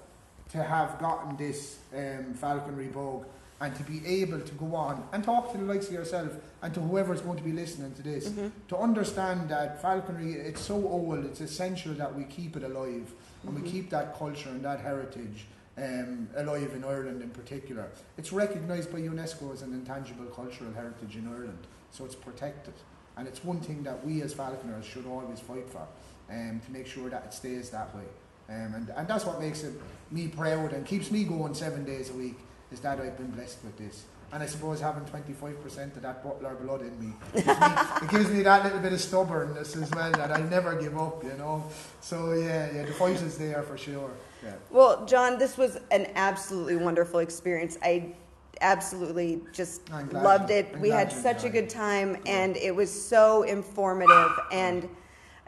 to 0.52 0.62
have 0.62 0.98
gotten 0.98 1.36
this 1.36 1.78
um, 1.94 2.34
falconry 2.34 2.86
bug 2.86 3.26
and 3.60 3.74
to 3.76 3.82
be 3.82 4.04
able 4.06 4.40
to 4.40 4.54
go 4.54 4.74
on 4.74 5.06
and 5.12 5.22
talk 5.22 5.52
to 5.52 5.58
the 5.58 5.64
likes 5.64 5.88
of 5.88 5.92
yourself 5.92 6.32
and 6.62 6.72
to 6.72 6.80
whoever's 6.80 7.20
going 7.20 7.36
to 7.36 7.44
be 7.44 7.52
listening 7.52 7.92
to 7.94 8.02
this 8.02 8.30
mm-hmm. 8.30 8.48
to 8.68 8.76
understand 8.76 9.48
that 9.50 9.82
falconry 9.82 10.32
it's 10.32 10.62
so 10.62 10.74
old 10.74 11.24
it's 11.26 11.42
essential 11.42 11.92
that 11.92 12.12
we 12.14 12.24
keep 12.24 12.56
it 12.56 12.62
alive 12.62 13.12
mm-hmm. 13.12 13.48
and 13.48 13.56
we 13.56 13.62
mm-hmm. 13.62 13.70
keep 13.70 13.90
that 13.90 14.18
culture 14.18 14.48
and 14.48 14.64
that 14.64 14.80
heritage 14.80 15.46
um, 15.80 16.28
alive 16.36 16.72
in 16.74 16.84
Ireland 16.84 17.22
in 17.22 17.30
particular. 17.30 17.88
It's 18.18 18.32
recognised 18.32 18.92
by 18.92 19.00
UNESCO 19.00 19.52
as 19.52 19.62
an 19.62 19.72
intangible 19.72 20.26
cultural 20.26 20.72
heritage 20.72 21.16
in 21.16 21.26
Ireland, 21.26 21.66
so 21.90 22.04
it's 22.04 22.14
protected. 22.14 22.74
And 23.20 23.28
it's 23.28 23.44
one 23.44 23.60
thing 23.60 23.82
that 23.82 24.02
we 24.02 24.22
as 24.22 24.32
falconers 24.32 24.86
should 24.86 25.04
always 25.04 25.40
fight 25.40 25.68
for, 25.68 25.86
um, 26.30 26.58
to 26.64 26.72
make 26.72 26.86
sure 26.86 27.10
that 27.10 27.22
it 27.26 27.34
stays 27.34 27.68
that 27.68 27.94
way. 27.94 28.04
Um, 28.48 28.72
and, 28.74 28.90
and 28.96 29.06
that's 29.06 29.26
what 29.26 29.38
makes 29.38 29.62
it, 29.62 29.74
me 30.10 30.28
proud 30.28 30.72
and 30.72 30.86
keeps 30.86 31.10
me 31.10 31.24
going 31.24 31.52
seven 31.52 31.84
days 31.84 32.08
a 32.08 32.14
week, 32.14 32.38
is 32.72 32.80
that 32.80 32.98
I've 32.98 33.18
been 33.18 33.30
blessed 33.30 33.58
with 33.62 33.76
this. 33.76 34.04
And 34.32 34.42
I 34.42 34.46
suppose 34.46 34.80
having 34.80 35.04
25% 35.04 35.96
of 35.96 36.02
that 36.02 36.24
butler 36.24 36.54
blood 36.54 36.80
in 36.80 36.98
me, 36.98 37.12
it 37.34 37.44
gives 37.44 37.60
me, 37.60 37.66
it 38.02 38.10
gives 38.10 38.30
me 38.30 38.42
that 38.42 38.64
little 38.64 38.78
bit 38.78 38.94
of 38.94 39.00
stubbornness 39.02 39.76
as 39.76 39.90
well 39.90 40.12
that 40.12 40.32
I 40.32 40.40
never 40.48 40.80
give 40.80 40.96
up, 40.96 41.22
you 41.22 41.34
know. 41.34 41.64
So 42.00 42.32
yeah, 42.32 42.72
yeah, 42.74 42.86
the 42.86 42.92
fight 42.94 43.20
is 43.20 43.36
there 43.36 43.62
for 43.64 43.76
sure. 43.76 44.12
Yeah. 44.42 44.54
Well, 44.70 45.04
John, 45.04 45.36
this 45.38 45.58
was 45.58 45.78
an 45.90 46.06
absolutely 46.14 46.76
wonderful 46.76 47.18
experience. 47.18 47.76
I 47.82 48.14
absolutely 48.60 49.40
just 49.52 49.90
loved 50.12 50.50
it. 50.50 50.78
we 50.78 50.90
had 50.90 51.10
such 51.10 51.44
a 51.44 51.48
good 51.48 51.68
time, 51.68 52.16
and 52.26 52.56
it 52.56 52.74
was 52.74 52.90
so 52.90 53.42
informative 53.44 54.32
and 54.52 54.88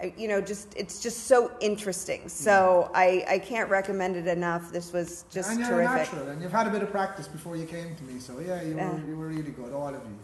uh, 0.02 0.06
you 0.16 0.26
know, 0.26 0.40
just 0.40 0.74
it's 0.76 1.00
just 1.00 1.26
so 1.26 1.50
interesting. 1.60 2.28
So. 2.28 2.90
I, 2.94 3.24
I 3.28 3.38
can't 3.38 3.70
recommend 3.70 4.16
it 4.16 4.26
enough. 4.26 4.72
This 4.72 4.92
was 4.92 5.24
just 5.30 5.50
and 5.50 5.60
you're 5.60 5.68
terrific. 5.68 6.12
Natural, 6.12 6.28
and 6.28 6.42
you've 6.42 6.52
had 6.52 6.66
a 6.66 6.70
bit 6.70 6.82
of 6.82 6.90
practice 6.90 7.28
before 7.28 7.56
you 7.56 7.66
came 7.66 7.94
to 7.96 8.04
me. 8.04 8.18
So 8.18 8.40
yeah, 8.40 8.62
you 8.62 8.76
were 8.76 9.00
you 9.06 9.16
were 9.16 9.28
really 9.28 9.50
good, 9.52 9.72
all 9.72 9.88
of 9.88 9.94
you. 9.94 10.18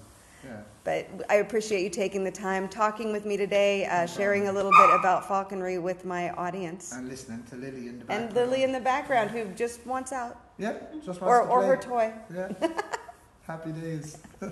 Yeah. 0.45 0.61
But 0.85 1.09
I 1.29 1.37
appreciate 1.37 1.83
you 1.83 1.91
taking 1.91 2.25
the 2.25 2.31
time, 2.31 2.69
talking 2.69 3.13
with 3.13 3.27
me 3.27 3.37
today, 3.37 3.87
uh, 3.87 4.07
sharing 4.07 4.49
a 4.49 4.53
little 4.53 4.71
bit 4.71 4.91
about 4.99 5.27
falconry 5.29 5.79
with 5.79 6.05
my 6.05 6.31
audience. 6.31 6.93
And 6.93 7.09
listening 7.09 7.45
to 7.51 7.57
Lily 7.57 7.89
in 7.89 7.99
the 7.99 8.05
background. 8.05 8.25
And 8.29 8.35
Lily 8.35 8.63
in 8.63 8.73
the 8.73 8.81
background, 8.81 9.31
who 9.31 9.45
just 9.55 9.87
wants 9.87 10.13
out. 10.13 10.41
Yeah, 10.59 10.75
just 11.05 11.21
wants 11.21 11.23
or, 11.23 11.43
to 11.43 11.49
Or 11.49 11.63
her 11.65 11.77
toy. 11.77 12.13
Yeah. 12.35 12.53
Happy 13.47 13.73
days. 13.73 14.19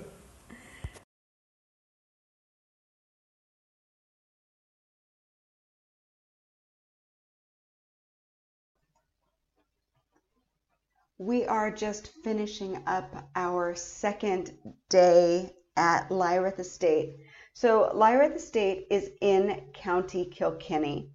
We 11.19 11.47
are 11.47 11.71
just 11.71 12.09
finishing 12.23 12.83
up 12.87 13.31
our 13.35 13.75
second 13.75 14.53
day 14.91 15.55
at 15.77 16.09
Lyrath 16.09 16.59
Estate. 16.59 17.17
So, 17.53 17.91
Lyrath 17.95 18.37
Estate 18.37 18.87
is 18.91 19.11
in 19.21 19.63
County 19.73 20.27
Kilkenny, 20.27 21.11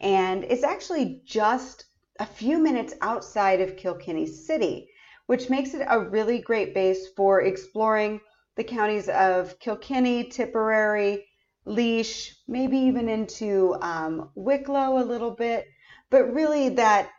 and 0.00 0.44
it's 0.44 0.64
actually 0.64 1.22
just 1.24 1.84
a 2.18 2.26
few 2.26 2.58
minutes 2.58 2.94
outside 3.00 3.60
of 3.60 3.76
Kilkenny 3.76 4.26
City, 4.26 4.88
which 5.26 5.50
makes 5.50 5.74
it 5.74 5.86
a 5.88 6.00
really 6.00 6.40
great 6.40 6.74
base 6.74 7.08
for 7.16 7.42
exploring 7.42 8.20
the 8.56 8.64
counties 8.64 9.08
of 9.08 9.58
Kilkenny, 9.60 10.24
Tipperary, 10.24 11.24
Laois, 11.64 12.32
maybe 12.48 12.78
even 12.78 13.08
into 13.08 13.76
um, 13.80 14.30
Wicklow 14.34 14.98
a 14.98 15.04
little 15.04 15.30
bit, 15.30 15.66
but 16.10 16.32
really 16.34 16.70
that 16.70 17.10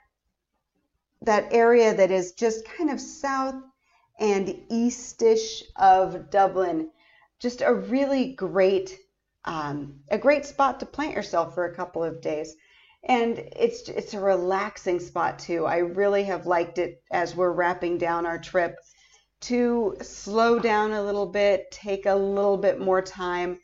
that 1.22 1.54
area 1.54 1.94
that 1.94 2.12
is 2.12 2.32
just 2.34 2.66
kind 2.66 2.90
of 2.90 3.00
south 3.00 3.56
and 4.20 4.56
eastish 4.70 5.64
of 5.78 6.30
Dublin. 6.30 6.92
Just 7.40 7.62
a 7.62 7.74
really 7.74 8.34
great, 8.34 8.98
um, 9.46 10.02
a 10.10 10.18
great 10.18 10.46
spot 10.46 10.80
to 10.80 10.86
plant 10.86 11.16
yourself 11.16 11.56
for 11.56 11.66
a 11.66 11.76
couple 11.76 12.04
of 12.04 12.22
days. 12.22 12.56
And 13.04 13.40
it's 13.40 13.88
it's 13.88 14.14
a 14.14 14.20
relaxing 14.20 15.00
spot 15.00 15.40
too. 15.40 15.66
I 15.66 15.78
really 15.78 16.24
have 16.26 16.46
liked 16.46 16.78
it 16.78 17.02
as 17.12 17.34
we're 17.34 17.54
wrapping 17.54 17.98
down 17.98 18.26
our 18.26 18.38
trip 18.38 18.76
to 19.42 19.96
slow 20.02 20.60
down 20.60 20.92
a 20.92 21.02
little 21.02 21.26
bit, 21.26 21.72
take 21.72 22.06
a 22.06 22.16
little 22.16 22.58
bit 22.58 22.80
more 22.80 23.02
time 23.02 23.58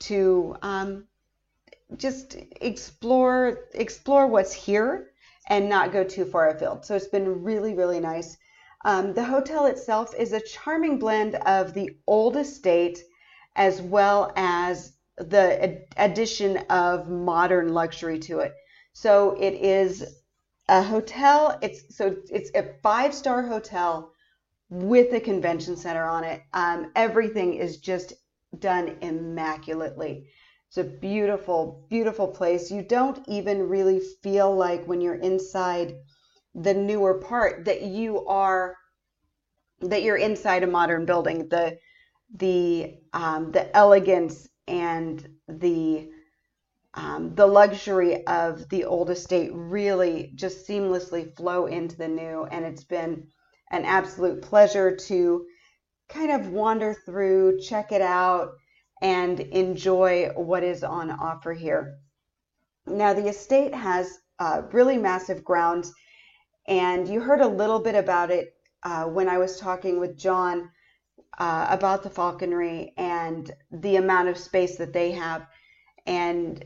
to 0.00 0.56
um, 0.62 1.06
just 1.96 2.36
explore 2.60 3.66
explore 3.74 4.26
what's 4.26 4.52
here 4.52 5.10
and 5.48 5.68
not 5.68 5.92
go 5.92 6.02
too 6.02 6.24
far 6.24 6.48
afield. 6.48 6.84
So 6.84 6.96
it's 6.96 7.06
been 7.06 7.44
really, 7.44 7.74
really 7.74 8.00
nice. 8.00 8.36
Um, 8.84 9.14
the 9.14 9.24
hotel 9.24 9.66
itself 9.66 10.14
is 10.14 10.32
a 10.32 10.40
charming 10.40 10.98
blend 10.98 11.36
of 11.36 11.74
the 11.74 11.96
old 12.06 12.36
estate 12.36 13.02
as 13.54 13.80
well 13.82 14.32
as 14.36 14.92
the 15.16 15.62
ad- 15.62 15.84
addition 15.96 16.58
of 16.68 17.08
modern 17.08 17.74
luxury 17.74 18.18
to 18.20 18.40
it. 18.40 18.54
So 18.92 19.36
it 19.38 19.54
is 19.54 20.04
a 20.68 20.82
hotel. 20.82 21.58
It's 21.62 21.96
so 21.96 22.16
it's 22.30 22.50
a 22.54 22.74
five 22.82 23.14
star 23.14 23.42
hotel 23.42 24.12
with 24.70 25.12
a 25.12 25.20
convention 25.20 25.76
center 25.76 26.04
on 26.04 26.24
it. 26.24 26.42
Um, 26.52 26.90
everything 26.96 27.54
is 27.54 27.76
just 27.78 28.14
done 28.58 28.96
immaculately. 29.02 30.26
It's 30.68 30.78
a 30.78 30.84
beautiful, 30.84 31.86
beautiful 31.90 32.28
place. 32.28 32.70
You 32.70 32.82
don't 32.82 33.22
even 33.28 33.68
really 33.68 34.00
feel 34.22 34.54
like 34.54 34.86
when 34.86 35.02
you're 35.02 35.16
inside 35.16 35.94
the 36.54 36.74
newer 36.74 37.14
part 37.14 37.64
that 37.64 37.82
you 37.82 38.26
are 38.26 38.76
that 39.80 40.02
you're 40.02 40.16
inside 40.16 40.62
a 40.62 40.66
modern 40.66 41.04
building. 41.04 41.48
The 41.48 41.78
the 42.34 42.94
um, 43.12 43.52
the 43.52 43.74
elegance 43.76 44.48
and 44.66 45.26
the 45.48 46.10
um, 46.94 47.34
the 47.34 47.46
luxury 47.46 48.26
of 48.26 48.68
the 48.68 48.84
old 48.84 49.10
estate 49.10 49.50
really 49.54 50.32
just 50.34 50.68
seamlessly 50.68 51.34
flow 51.36 51.66
into 51.66 51.96
the 51.96 52.08
new, 52.08 52.44
and 52.44 52.64
it's 52.64 52.84
been 52.84 53.26
an 53.70 53.84
absolute 53.84 54.42
pleasure 54.42 54.94
to 54.94 55.46
kind 56.08 56.30
of 56.30 56.48
wander 56.48 56.94
through, 57.06 57.58
check 57.60 57.92
it 57.92 58.02
out, 58.02 58.50
and 59.00 59.40
enjoy 59.40 60.28
what 60.36 60.62
is 60.62 60.84
on 60.84 61.10
offer 61.10 61.54
here. 61.54 61.98
Now, 62.86 63.14
the 63.14 63.28
estate 63.28 63.74
has 63.74 64.18
uh, 64.38 64.62
really 64.72 64.98
massive 64.98 65.42
grounds, 65.42 65.92
and 66.66 67.08
you 67.08 67.20
heard 67.20 67.40
a 67.40 67.48
little 67.48 67.80
bit 67.80 67.94
about 67.94 68.30
it 68.30 68.54
uh, 68.82 69.04
when 69.04 69.28
I 69.28 69.38
was 69.38 69.58
talking 69.58 69.98
with 69.98 70.16
John 70.16 70.70
uh, 71.38 71.66
about 71.70 72.02
the 72.02 72.10
falconry 72.10 72.92
and 72.96 73.50
the 73.70 73.96
amount 73.96 74.28
of 74.28 74.38
space 74.38 74.76
that 74.76 74.92
they 74.92 75.12
have. 75.12 75.46
And 76.06 76.64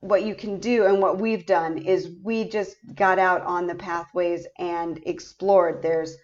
what 0.00 0.22
you 0.22 0.34
can 0.34 0.60
do 0.60 0.86
and 0.86 1.00
what 1.00 1.18
we've 1.18 1.46
done 1.46 1.78
is 1.78 2.10
we 2.22 2.44
just 2.48 2.76
got 2.94 3.18
out 3.18 3.42
on 3.42 3.66
the 3.66 3.74
pathways 3.74 4.46
and 4.58 5.00
explored. 5.06 5.82
There's 5.82 6.16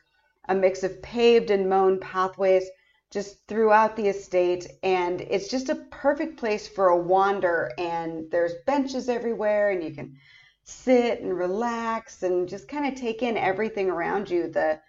a 0.49 0.54
mix 0.54 0.84
of 0.84 1.02
paved 1.02 1.50
and 1.50 1.68
mown 1.68 1.99
pathways 1.99 2.68
just 3.11 3.46
throughout 3.46 3.96
the 3.96 4.08
estate 4.08 4.66
and 4.82 5.20
it's 5.20 5.49
just 5.49 5.68
a 5.68 5.87
perfect 5.90 6.37
place 6.37 6.66
for 6.66 6.88
a 6.88 6.96
wander 6.96 7.70
and 7.78 8.30
there's 8.30 8.54
benches 8.66 9.08
everywhere 9.08 9.70
and 9.70 9.84
you 9.84 9.94
can 9.94 10.16
sit 10.64 11.21
and 11.21 11.37
relax 11.37 12.23
and 12.23 12.49
just 12.49 12.68
kind 12.68 12.87
of 12.87 12.99
take 12.99 13.23
in 13.23 13.37
everything 13.37 13.90
around 13.90 14.30
you 14.30 14.49
the 14.49 14.80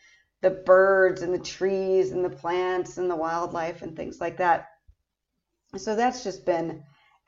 the 0.41 0.49
birds 0.49 1.21
and 1.21 1.33
the 1.33 1.39
trees 1.39 2.11
and 2.11 2.23
the 2.23 2.29
plants 2.29 2.97
and 2.97 3.09
the 3.09 3.15
wildlife 3.15 3.81
and 3.81 3.95
things 3.95 4.21
like 4.21 4.37
that. 4.37 4.67
So 5.75 5.95
that's 5.95 6.23
just 6.23 6.45
been 6.45 6.83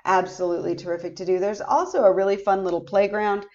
absolutely 0.06 0.76
terrific 0.76 1.16
to 1.16 1.26
do. 1.26 1.40
There's 1.40 1.62
also 1.62 2.04
a 2.04 2.14
really 2.14 2.38
fun 2.38 2.64
little 2.64 2.82
playground. 2.82 3.46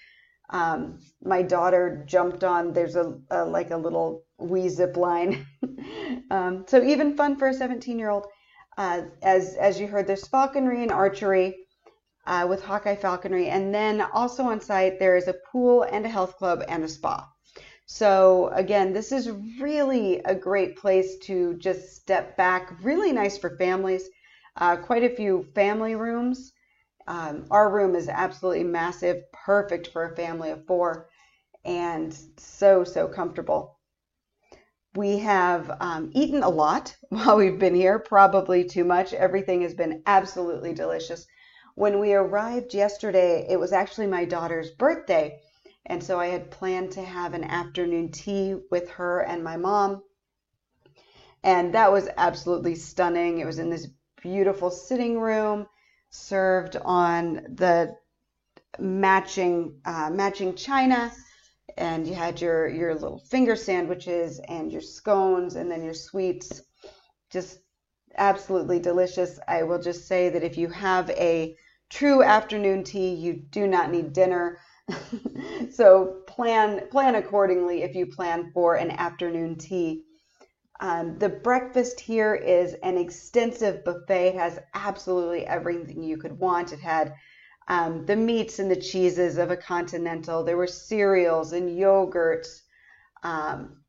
Um, 0.51 0.99
my 1.25 1.43
daughter 1.43 2.05
jumped 2.07 2.45
on 2.45 2.73
there's 2.73 2.97
a, 2.97 3.19
a 3.31 3.45
like 3.45 3.71
a 3.71 3.77
little 3.77 4.25
wee 4.39 4.69
zip 4.69 4.97
line. 4.97 5.47
Um, 6.31 6.65
so 6.67 6.83
even 6.83 7.17
fun 7.17 7.37
for 7.37 7.49
a 7.49 7.55
17 7.55 7.99
year 7.99 8.09
old 8.09 8.27
uh, 8.79 9.03
as 9.23 9.55
as 9.57 9.79
you 9.79 9.87
heard 9.87 10.07
there's 10.07 10.27
falconry 10.27 10.83
and 10.83 10.91
archery 10.91 11.62
uh, 12.27 12.47
with 12.49 12.63
hawkeye 12.63 12.97
falconry 12.97 13.49
and 13.49 13.75
then 13.75 14.01
also 14.13 14.45
on 14.45 14.61
site 14.61 14.99
there 14.99 15.17
is 15.17 15.29
a 15.29 15.35
pool 15.51 15.83
and 15.83 16.05
a 16.05 16.09
health 16.09 16.37
club 16.37 16.63
and 16.69 16.85
a 16.85 16.89
spa 16.89 17.29
so 17.87 18.49
again 18.55 18.93
this 18.93 19.13
is 19.13 19.31
really 19.61 20.19
a 20.25 20.35
great 20.35 20.77
place 20.77 21.19
to 21.19 21.55
just 21.59 21.97
step 21.97 22.37
back 22.37 22.73
really 22.83 23.13
nice 23.13 23.39
for 23.39 23.57
families 23.57 24.09
uh, 24.57 24.77
quite 24.77 25.03
a 25.05 25.17
few 25.17 25.47
family 25.55 25.95
rooms 25.95 26.53
um, 27.07 27.47
our 27.51 27.69
room 27.71 27.97
is 27.97 28.09
absolutely 28.09 28.65
massive, 28.65 29.31
perfect 29.33 29.89
for 29.89 30.05
a 30.05 30.17
family 30.17 30.51
of 30.51 30.67
four, 30.67 31.09
and 31.65 32.17
so, 32.37 32.85
so 32.85 33.09
comfortable. 33.09 33.79
we 34.95 35.19
have 35.19 35.75
um, 35.81 36.11
eaten 36.15 36.43
a 36.43 36.49
lot 36.49 36.95
while 37.09 37.37
we've 37.37 37.59
been 37.59 37.75
here, 37.75 37.99
probably 37.99 38.65
too 38.65 38.85
much. 38.85 39.13
Everything 39.15 39.63
has 39.63 39.75
been 39.75 40.03
absolutely 40.07 40.75
delicious. 40.75 41.27
When 41.75 41.99
we 42.01 42.13
arrived 42.13 42.75
yesterday, 42.75 43.47
it 43.49 43.59
was 43.59 43.73
actually 43.73 44.07
my 44.07 44.25
daughter's 44.25 44.71
birthday. 44.71 45.41
And 45.87 46.03
so 46.03 46.21
I 46.21 46.27
had 46.27 46.51
planned 46.51 46.93
to 46.93 47.03
have 47.03 47.35
an 47.35 47.45
afternoon 47.45 48.11
tea 48.11 48.57
with 48.71 48.91
her 48.91 49.21
and 49.21 49.43
my 49.43 49.57
mom. 49.57 50.03
And 51.43 51.75
that 51.75 51.91
was 51.91 52.09
absolutely 52.17 52.77
stunning. 52.77 53.39
It 53.39 53.47
was 53.47 53.59
in 53.59 53.71
this 53.71 53.89
beautiful 54.23 54.71
sitting 54.71 55.19
room, 55.19 55.67
served 56.11 56.77
on 56.77 57.35
the 57.49 57.97
matching 58.79 59.81
uh, 59.85 60.11
matching 60.11 60.55
china 60.55 61.13
and 61.77 62.07
you 62.07 62.15
had 62.15 62.41
your 62.41 62.69
your 62.69 62.95
little 62.95 63.19
finger 63.19 63.55
sandwiches 63.57 64.41
and 64.49 64.73
your 64.73 64.81
scones 64.81 65.57
and 65.57 65.71
then 65.71 65.83
your 65.83 65.95
sweets 65.95 66.63
just 67.31 67.59
absolutely 68.17 68.79
delicious 68.79 69.39
i 69.49 69.63
will 69.63 69.81
just 69.81 70.07
say 70.07 70.29
that 70.29 70.43
if 70.43 70.57
you 70.57 70.69
have 70.69 71.11
a 71.11 71.57
true 71.91 72.23
afternoon 72.23 72.83
tea 72.85 73.15
you 73.15 73.35
do 73.51 73.67
not 73.67 73.91
need 73.91 74.13
dinner 74.13 74.59
so 75.71 76.23
plan 76.27 76.89
plan 76.91 77.15
accordingly 77.15 77.83
if 77.83 77.95
you 77.95 78.07
plan 78.07 78.51
for 78.53 78.77
an 78.77 78.91
afternoon 78.91 79.57
tea 79.57 80.03
um, 80.81 81.19
the 81.19 81.29
breakfast 81.29 82.01
here 82.01 82.35
is 82.35 82.75
an 82.83 82.99
extensive 82.99 83.85
buffet 83.85 84.29
it 84.29 84.35
has 84.35 84.59
absolutely 84.75 85.47
everything 85.47 86.03
you 86.03 86.17
could 86.17 86.39
want 86.39 86.73
it 86.73 86.81
had 86.81 87.13
um, 87.69 88.05
the 88.07 88.17
meats 88.17 88.59
and 88.59 88.71
the 88.71 88.77
cheeses 88.77 89.39
of 89.39 89.51
a 89.51 89.57
continental. 89.57 90.45
There 90.45 90.57
were 90.57 90.67
cereals 90.67 91.53
and 91.53 91.71
yogurts. 91.71 92.63
Um, 93.23 93.82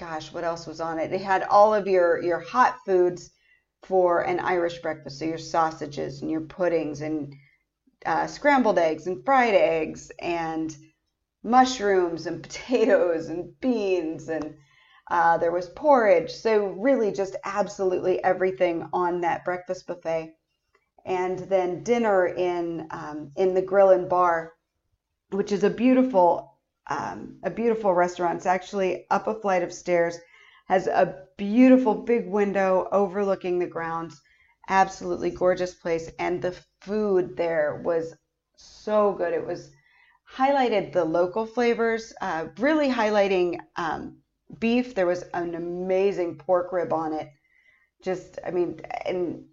gosh, 0.00 0.32
what 0.32 0.44
else 0.44 0.66
was 0.66 0.80
on 0.80 0.98
it? 0.98 1.12
It 1.12 1.20
had 1.20 1.42
all 1.42 1.74
of 1.74 1.86
your 1.86 2.22
your 2.22 2.40
hot 2.40 2.78
foods 2.86 3.30
for 3.82 4.22
an 4.22 4.40
Irish 4.40 4.80
breakfast. 4.80 5.18
So 5.18 5.26
your 5.26 5.38
sausages 5.38 6.22
and 6.22 6.30
your 6.30 6.40
puddings 6.40 7.02
and 7.02 7.34
uh, 8.06 8.26
scrambled 8.26 8.78
eggs 8.78 9.06
and 9.06 9.22
fried 9.24 9.54
eggs 9.54 10.10
and 10.18 10.74
mushrooms 11.42 12.26
and 12.26 12.42
potatoes 12.48 13.28
and 13.28 13.52
beans 13.60 14.30
and 14.30 14.56
uh, 15.10 15.36
there 15.36 15.52
was 15.52 15.68
porridge. 15.68 16.30
So 16.30 16.68
really, 16.68 17.12
just 17.12 17.36
absolutely 17.44 18.24
everything 18.24 18.88
on 18.94 19.20
that 19.20 19.44
breakfast 19.44 19.86
buffet 19.86 20.34
and 21.04 21.40
then 21.40 21.82
dinner 21.82 22.26
in 22.26 22.86
um, 22.90 23.32
in 23.36 23.52
the 23.52 23.62
Grill 23.62 23.90
and 23.90 24.08
Bar, 24.08 24.54
which 25.30 25.52
is 25.52 25.62
a 25.62 25.70
beautiful 25.70 26.49
um, 26.88 27.38
a 27.42 27.50
beautiful 27.50 27.94
restaurant. 27.94 28.36
It's 28.36 28.46
actually 28.46 29.06
up 29.10 29.26
a 29.26 29.34
flight 29.34 29.62
of 29.62 29.72
stairs, 29.72 30.18
has 30.66 30.86
a 30.86 31.26
beautiful 31.36 31.94
big 31.94 32.28
window 32.28 32.88
overlooking 32.92 33.58
the 33.58 33.66
grounds. 33.66 34.20
Absolutely 34.68 35.30
gorgeous 35.30 35.74
place, 35.74 36.10
and 36.18 36.40
the 36.40 36.54
food 36.80 37.36
there 37.36 37.80
was 37.84 38.14
so 38.56 39.12
good. 39.12 39.32
It 39.32 39.46
was 39.46 39.70
highlighted 40.36 40.92
the 40.92 41.04
local 41.04 41.46
flavors, 41.46 42.12
uh, 42.20 42.46
really 42.58 42.88
highlighting 42.88 43.58
um, 43.76 44.18
beef. 44.58 44.94
There 44.94 45.06
was 45.06 45.24
an 45.34 45.54
amazing 45.54 46.36
pork 46.38 46.72
rib 46.72 46.92
on 46.92 47.12
it. 47.12 47.28
Just, 48.02 48.38
I 48.46 48.50
mean, 48.50 48.80
and 49.06 49.44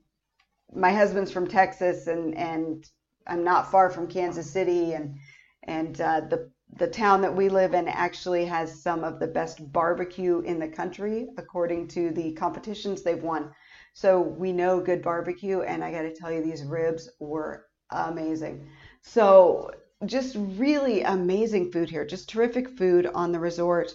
my 0.73 0.91
husband's 0.91 1.31
from 1.31 1.47
Texas 1.47 2.07
and 2.07 2.35
and 2.37 2.85
I'm 3.25 3.43
not 3.43 3.71
far 3.71 3.89
from 3.89 4.07
Kansas 4.07 4.51
City 4.51 4.93
and 4.93 5.15
and 5.63 5.99
uh, 5.99 6.21
the 6.21 6.51
the 6.75 6.87
town 6.87 7.21
that 7.21 7.35
we 7.35 7.49
live 7.49 7.73
in 7.73 7.87
actually 7.87 8.45
has 8.45 8.81
some 8.81 9.03
of 9.03 9.19
the 9.19 9.27
best 9.27 9.71
barbecue 9.71 10.39
in 10.41 10.59
the 10.59 10.67
country 10.67 11.27
according 11.37 11.87
to 11.87 12.11
the 12.11 12.33
competitions 12.33 13.01
they've 13.01 13.23
won. 13.23 13.51
So 13.93 14.21
we 14.21 14.51
know 14.51 14.79
good 14.79 15.01
barbecue 15.01 15.61
and 15.61 15.83
I 15.83 15.91
got 15.91 16.01
to 16.01 16.13
tell 16.13 16.31
you 16.31 16.43
these 16.43 16.63
ribs 16.63 17.09
were 17.19 17.65
amazing. 17.89 18.69
So 19.01 19.71
just 20.05 20.35
really 20.37 21.01
amazing 21.01 21.71
food 21.71 21.89
here. 21.89 22.05
Just 22.05 22.29
terrific 22.29 22.77
food 22.77 23.07
on 23.07 23.31
the 23.31 23.39
resort. 23.39 23.91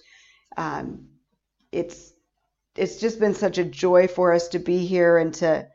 Um, 0.56 1.08
it's 1.70 2.12
it's 2.74 2.98
just 2.98 3.20
been 3.20 3.34
such 3.34 3.58
a 3.58 3.64
joy 3.64 4.08
for 4.08 4.32
us 4.32 4.48
to 4.48 4.58
be 4.58 4.86
here 4.86 5.18
and 5.18 5.34
to 5.34 5.68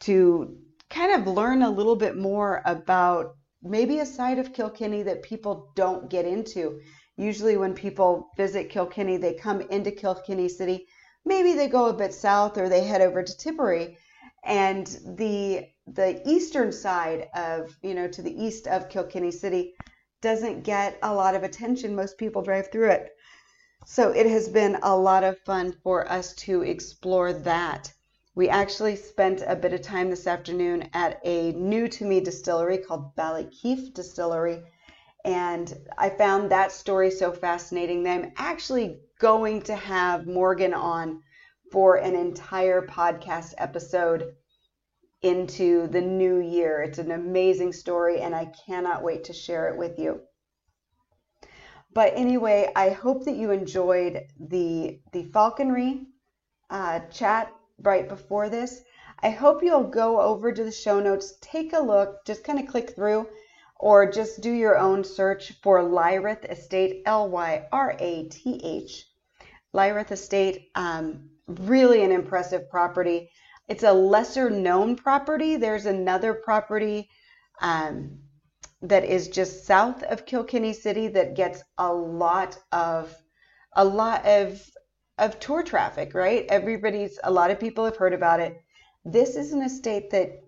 to 0.00 0.58
kind 0.88 1.20
of 1.20 1.32
learn 1.32 1.62
a 1.62 1.70
little 1.70 1.96
bit 1.96 2.16
more 2.16 2.62
about 2.64 3.36
maybe 3.62 3.98
a 3.98 4.06
side 4.06 4.38
of 4.38 4.52
Kilkenny 4.52 5.02
that 5.02 5.22
people 5.22 5.72
don't 5.74 6.08
get 6.10 6.24
into. 6.24 6.80
Usually, 7.16 7.56
when 7.56 7.74
people 7.74 8.30
visit 8.36 8.70
Kilkenny, 8.70 9.16
they 9.16 9.34
come 9.34 9.60
into 9.60 9.90
Kilkenny 9.90 10.48
City. 10.48 10.86
Maybe 11.24 11.52
they 11.52 11.68
go 11.68 11.86
a 11.86 11.92
bit 11.92 12.14
south 12.14 12.56
or 12.56 12.68
they 12.68 12.84
head 12.84 13.02
over 13.02 13.22
to 13.22 13.36
Tipperary, 13.36 13.98
and 14.44 14.86
the 15.16 15.66
the 15.86 16.22
eastern 16.28 16.72
side 16.72 17.28
of 17.34 17.76
you 17.82 17.94
know 17.94 18.08
to 18.08 18.22
the 18.22 18.42
east 18.42 18.66
of 18.66 18.88
Kilkenny 18.88 19.30
City 19.30 19.74
doesn't 20.22 20.62
get 20.62 20.98
a 21.02 21.14
lot 21.14 21.34
of 21.34 21.42
attention. 21.42 21.94
Most 21.94 22.18
people 22.18 22.42
drive 22.42 22.70
through 22.70 22.90
it. 22.90 23.10
So 23.86 24.10
it 24.10 24.26
has 24.26 24.48
been 24.48 24.78
a 24.82 24.96
lot 24.96 25.24
of 25.24 25.38
fun 25.40 25.72
for 25.82 26.10
us 26.10 26.34
to 26.46 26.62
explore 26.62 27.32
that. 27.32 27.92
We 28.40 28.48
actually 28.48 28.96
spent 28.96 29.42
a 29.46 29.54
bit 29.54 29.74
of 29.74 29.82
time 29.82 30.08
this 30.08 30.26
afternoon 30.26 30.88
at 30.94 31.20
a 31.26 31.52
new 31.52 31.88
to 31.88 32.06
me 32.06 32.20
distillery 32.20 32.78
called 32.78 33.14
Ballykeefe 33.14 33.92
Distillery. 33.92 34.62
And 35.26 35.70
I 35.98 36.08
found 36.08 36.50
that 36.50 36.72
story 36.72 37.10
so 37.10 37.32
fascinating 37.32 38.02
that 38.04 38.14
I'm 38.14 38.32
actually 38.38 39.02
going 39.18 39.60
to 39.64 39.76
have 39.76 40.26
Morgan 40.26 40.72
on 40.72 41.20
for 41.70 41.96
an 41.96 42.16
entire 42.16 42.80
podcast 42.80 43.52
episode 43.58 44.32
into 45.20 45.88
the 45.88 46.00
new 46.00 46.38
year. 46.38 46.80
It's 46.80 46.96
an 46.98 47.10
amazing 47.10 47.74
story, 47.74 48.22
and 48.22 48.34
I 48.34 48.50
cannot 48.66 49.02
wait 49.02 49.24
to 49.24 49.34
share 49.34 49.68
it 49.68 49.76
with 49.76 49.98
you. 49.98 50.18
But 51.92 52.14
anyway, 52.16 52.72
I 52.74 52.88
hope 52.88 53.26
that 53.26 53.36
you 53.36 53.50
enjoyed 53.50 54.22
the 54.38 54.98
the 55.12 55.24
falconry 55.24 56.06
uh, 56.70 57.00
chat 57.10 57.52
right 57.82 58.08
before 58.08 58.48
this. 58.48 58.82
I 59.22 59.30
hope 59.30 59.62
you'll 59.62 59.84
go 59.84 60.20
over 60.20 60.52
to 60.52 60.64
the 60.64 60.72
show 60.72 61.00
notes, 61.00 61.34
take 61.40 61.72
a 61.72 61.80
look, 61.80 62.24
just 62.24 62.44
kind 62.44 62.58
of 62.58 62.66
click 62.66 62.94
through, 62.94 63.28
or 63.78 64.10
just 64.10 64.40
do 64.40 64.50
your 64.50 64.78
own 64.78 65.04
search 65.04 65.52
for 65.62 65.82
Lyrath 65.82 66.44
Estate, 66.50 67.02
L 67.06 67.28
Y 67.28 67.66
R 67.72 67.96
A 67.98 68.28
T 68.28 68.60
H. 68.62 69.06
Lyrath 69.74 70.10
Estate, 70.10 70.70
um, 70.74 71.30
really 71.46 72.02
an 72.02 72.12
impressive 72.12 72.68
property. 72.70 73.30
It's 73.68 73.84
a 73.84 73.92
lesser 73.92 74.50
known 74.50 74.96
property. 74.96 75.56
There's 75.56 75.86
another 75.86 76.34
property 76.34 77.08
um, 77.60 78.18
that 78.82 79.04
is 79.04 79.28
just 79.28 79.64
south 79.64 80.02
of 80.04 80.26
Kilkenny 80.26 80.72
City 80.72 81.08
that 81.08 81.36
gets 81.36 81.62
a 81.78 81.92
lot 81.92 82.58
of 82.72 83.14
a 83.74 83.84
lot 83.84 84.26
of 84.26 84.60
of 85.20 85.38
tour 85.38 85.62
traffic, 85.62 86.14
right? 86.14 86.46
Everybody's, 86.48 87.18
a 87.22 87.30
lot 87.30 87.50
of 87.50 87.60
people 87.60 87.84
have 87.84 87.96
heard 87.96 88.14
about 88.14 88.40
it. 88.40 88.60
This 89.04 89.36
is 89.36 89.52
an 89.52 89.62
estate 89.62 90.10
that 90.10 90.42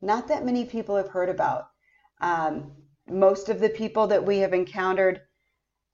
not 0.00 0.28
that 0.28 0.44
many 0.44 0.64
people 0.64 0.96
have 0.96 1.08
heard 1.08 1.28
about. 1.28 1.68
Um, 2.20 2.72
most 3.08 3.48
of 3.48 3.60
the 3.60 3.68
people 3.68 4.06
that 4.06 4.24
we 4.24 4.38
have 4.38 4.52
encountered 4.54 5.20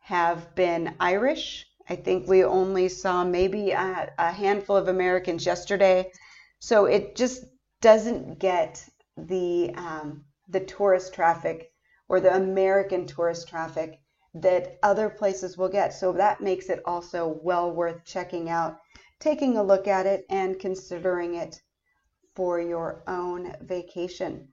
have 0.01 0.55
been 0.55 0.95
Irish. 1.01 1.67
I 1.89 1.97
think 1.97 2.29
we 2.29 2.45
only 2.45 2.89
saw 2.89 3.25
maybe 3.25 3.71
a, 3.71 4.13
a 4.19 4.31
handful 4.31 4.77
of 4.77 4.89
Americans 4.89 5.45
yesterday. 5.45 6.13
So 6.59 6.85
it 6.85 7.17
just 7.17 7.45
doesn't 7.81 8.39
get 8.39 8.85
the 9.17 9.73
um, 9.77 10.25
the 10.49 10.61
tourist 10.61 11.15
traffic 11.15 11.71
or 12.09 12.21
the 12.21 12.35
American 12.35 13.07
tourist 13.07 13.49
traffic 13.49 14.01
that 14.35 14.79
other 14.83 15.09
places 15.09 15.57
will 15.57 15.69
get. 15.69 15.93
So 15.93 16.13
that 16.13 16.41
makes 16.41 16.69
it 16.69 16.83
also 16.85 17.41
well 17.43 17.71
worth 17.73 18.05
checking 18.05 18.51
out, 18.51 18.79
taking 19.21 19.57
a 19.57 19.63
look 19.63 19.89
at 19.89 20.07
it, 20.07 20.25
and 20.31 20.59
considering 20.59 21.35
it 21.35 21.61
for 22.35 22.61
your 22.61 23.03
own 23.07 23.57
vacation. 23.63 24.49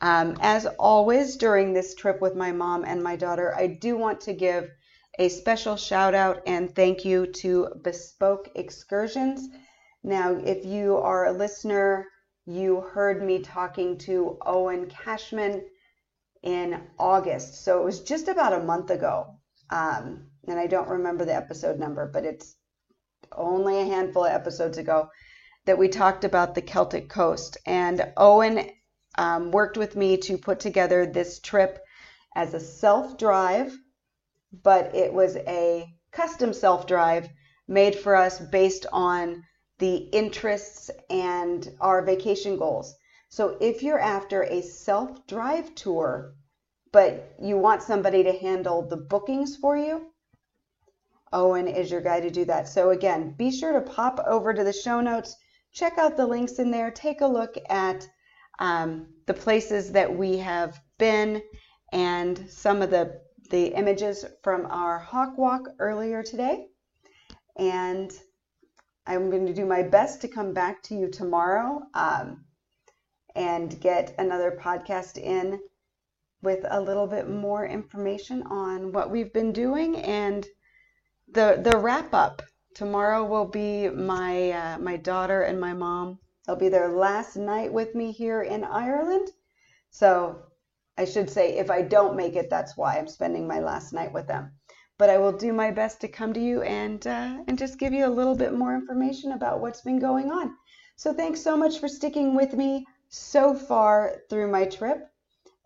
Um, 0.00 0.36
as 0.40 0.66
always, 0.66 1.36
during 1.36 1.72
this 1.72 1.94
trip 1.94 2.20
with 2.20 2.34
my 2.34 2.50
mom 2.50 2.84
and 2.84 3.02
my 3.02 3.14
daughter, 3.14 3.54
I 3.54 3.68
do 3.68 3.96
want 3.96 4.20
to 4.22 4.32
give 4.32 4.70
a 5.18 5.28
special 5.28 5.76
shout 5.76 6.14
out 6.14 6.42
and 6.46 6.74
thank 6.74 7.04
you 7.04 7.26
to 7.26 7.68
Bespoke 7.82 8.48
Excursions. 8.56 9.48
Now, 10.02 10.32
if 10.32 10.64
you 10.64 10.96
are 10.96 11.26
a 11.26 11.32
listener, 11.32 12.08
you 12.44 12.80
heard 12.80 13.22
me 13.22 13.38
talking 13.38 13.96
to 13.98 14.38
Owen 14.44 14.86
Cashman 14.86 15.64
in 16.42 16.80
August. 16.98 17.64
So 17.64 17.80
it 17.80 17.84
was 17.84 18.02
just 18.02 18.28
about 18.28 18.52
a 18.52 18.64
month 18.64 18.90
ago. 18.90 19.38
Um, 19.70 20.26
and 20.48 20.58
I 20.58 20.66
don't 20.66 20.88
remember 20.88 21.24
the 21.24 21.34
episode 21.34 21.78
number, 21.78 22.10
but 22.12 22.24
it's 22.24 22.56
only 23.32 23.80
a 23.80 23.84
handful 23.84 24.24
of 24.24 24.32
episodes 24.32 24.78
ago 24.78 25.08
that 25.64 25.78
we 25.78 25.88
talked 25.88 26.24
about 26.24 26.54
the 26.54 26.62
Celtic 26.62 27.08
coast. 27.08 27.56
And 27.64 28.12
Owen 28.16 28.70
um, 29.16 29.50
worked 29.50 29.76
with 29.76 29.96
me 29.96 30.16
to 30.18 30.36
put 30.38 30.60
together 30.60 31.06
this 31.06 31.38
trip 31.40 31.78
as 32.34 32.54
a 32.54 32.60
self 32.60 33.16
drive, 33.18 33.76
but 34.62 34.94
it 34.94 35.12
was 35.12 35.36
a 35.36 35.86
custom 36.10 36.52
self 36.52 36.86
drive 36.86 37.28
made 37.68 37.94
for 37.94 38.16
us 38.16 38.38
based 38.38 38.86
on 38.92 39.44
the 39.78 39.96
interests 39.96 40.90
and 41.10 41.68
our 41.80 42.02
vacation 42.04 42.56
goals. 42.56 42.94
So 43.32 43.56
if 43.62 43.82
you're 43.82 43.98
after 43.98 44.42
a 44.42 44.60
self 44.60 45.26
drive 45.26 45.74
tour, 45.74 46.34
but 46.92 47.34
you 47.40 47.56
want 47.56 47.82
somebody 47.82 48.22
to 48.24 48.38
handle 48.38 48.82
the 48.82 48.98
bookings 48.98 49.56
for 49.56 49.74
you, 49.74 50.12
Owen 51.32 51.66
is 51.66 51.90
your 51.90 52.02
guy 52.02 52.20
to 52.20 52.28
do 52.30 52.44
that. 52.44 52.68
So 52.68 52.90
again, 52.90 53.32
be 53.38 53.50
sure 53.50 53.72
to 53.72 53.80
pop 53.80 54.20
over 54.26 54.52
to 54.52 54.62
the 54.62 54.72
show 54.74 55.00
notes, 55.00 55.34
check 55.72 55.96
out 55.96 56.18
the 56.18 56.26
links 56.26 56.58
in 56.58 56.70
there, 56.70 56.90
take 56.90 57.22
a 57.22 57.26
look 57.26 57.54
at 57.70 58.06
um, 58.58 59.06
the 59.24 59.32
places 59.32 59.92
that 59.92 60.14
we 60.14 60.36
have 60.36 60.78
been 60.98 61.40
and 61.90 62.50
some 62.50 62.82
of 62.82 62.90
the 62.90 63.18
the 63.48 63.68
images 63.68 64.26
from 64.42 64.66
our 64.66 64.98
hawk 64.98 65.38
walk 65.38 65.68
earlier 65.78 66.22
today. 66.22 66.66
And 67.56 68.12
I'm 69.06 69.30
going 69.30 69.46
to 69.46 69.54
do 69.54 69.64
my 69.64 69.82
best 69.82 70.20
to 70.20 70.28
come 70.28 70.52
back 70.52 70.82
to 70.82 70.94
you 70.94 71.08
tomorrow 71.08 71.80
um, 71.94 72.44
and 73.34 73.80
get 73.80 74.14
another 74.18 74.58
podcast 74.60 75.18
in 75.18 75.60
with 76.42 76.64
a 76.68 76.80
little 76.80 77.06
bit 77.06 77.28
more 77.28 77.64
information 77.66 78.42
on 78.42 78.92
what 78.92 79.10
we've 79.10 79.32
been 79.32 79.52
doing 79.52 79.96
and 79.96 80.46
the 81.28 81.60
the 81.62 81.78
wrap 81.78 82.12
up. 82.12 82.42
Tomorrow 82.74 83.24
will 83.24 83.46
be 83.46 83.88
my 83.88 84.50
uh, 84.50 84.78
my 84.78 84.96
daughter 84.96 85.42
and 85.42 85.60
my 85.60 85.72
mom. 85.72 86.18
They'll 86.46 86.56
be 86.56 86.68
their 86.68 86.88
last 86.88 87.36
night 87.36 87.72
with 87.72 87.94
me 87.94 88.12
here 88.12 88.42
in 88.42 88.64
Ireland. 88.64 89.30
So 89.90 90.42
I 90.98 91.04
should 91.04 91.30
say, 91.30 91.58
if 91.58 91.70
I 91.70 91.82
don't 91.82 92.16
make 92.16 92.34
it, 92.34 92.50
that's 92.50 92.76
why 92.76 92.98
I'm 92.98 93.06
spending 93.06 93.46
my 93.46 93.60
last 93.60 93.92
night 93.92 94.12
with 94.12 94.26
them. 94.26 94.52
But 94.98 95.10
I 95.10 95.18
will 95.18 95.32
do 95.32 95.52
my 95.52 95.70
best 95.70 96.00
to 96.00 96.08
come 96.08 96.32
to 96.32 96.40
you 96.40 96.62
and 96.62 97.06
uh, 97.06 97.44
and 97.46 97.58
just 97.58 97.78
give 97.78 97.92
you 97.92 98.06
a 98.06 98.16
little 98.18 98.34
bit 98.34 98.52
more 98.52 98.74
information 98.74 99.32
about 99.32 99.60
what's 99.60 99.82
been 99.82 99.98
going 99.98 100.30
on. 100.30 100.56
So 100.96 101.14
thanks 101.14 101.40
so 101.40 101.56
much 101.56 101.78
for 101.78 101.88
sticking 101.88 102.34
with 102.34 102.52
me 102.54 102.86
so 103.12 103.54
far 103.54 104.22
through 104.30 104.50
my 104.50 104.64
trip. 104.64 105.08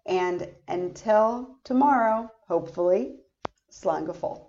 And 0.04 0.48
until 0.68 1.58
tomorrow, 1.64 2.30
hopefully, 2.48 3.20
slán 3.70 4.06
go 4.06 4.12
fóill. 4.12 4.46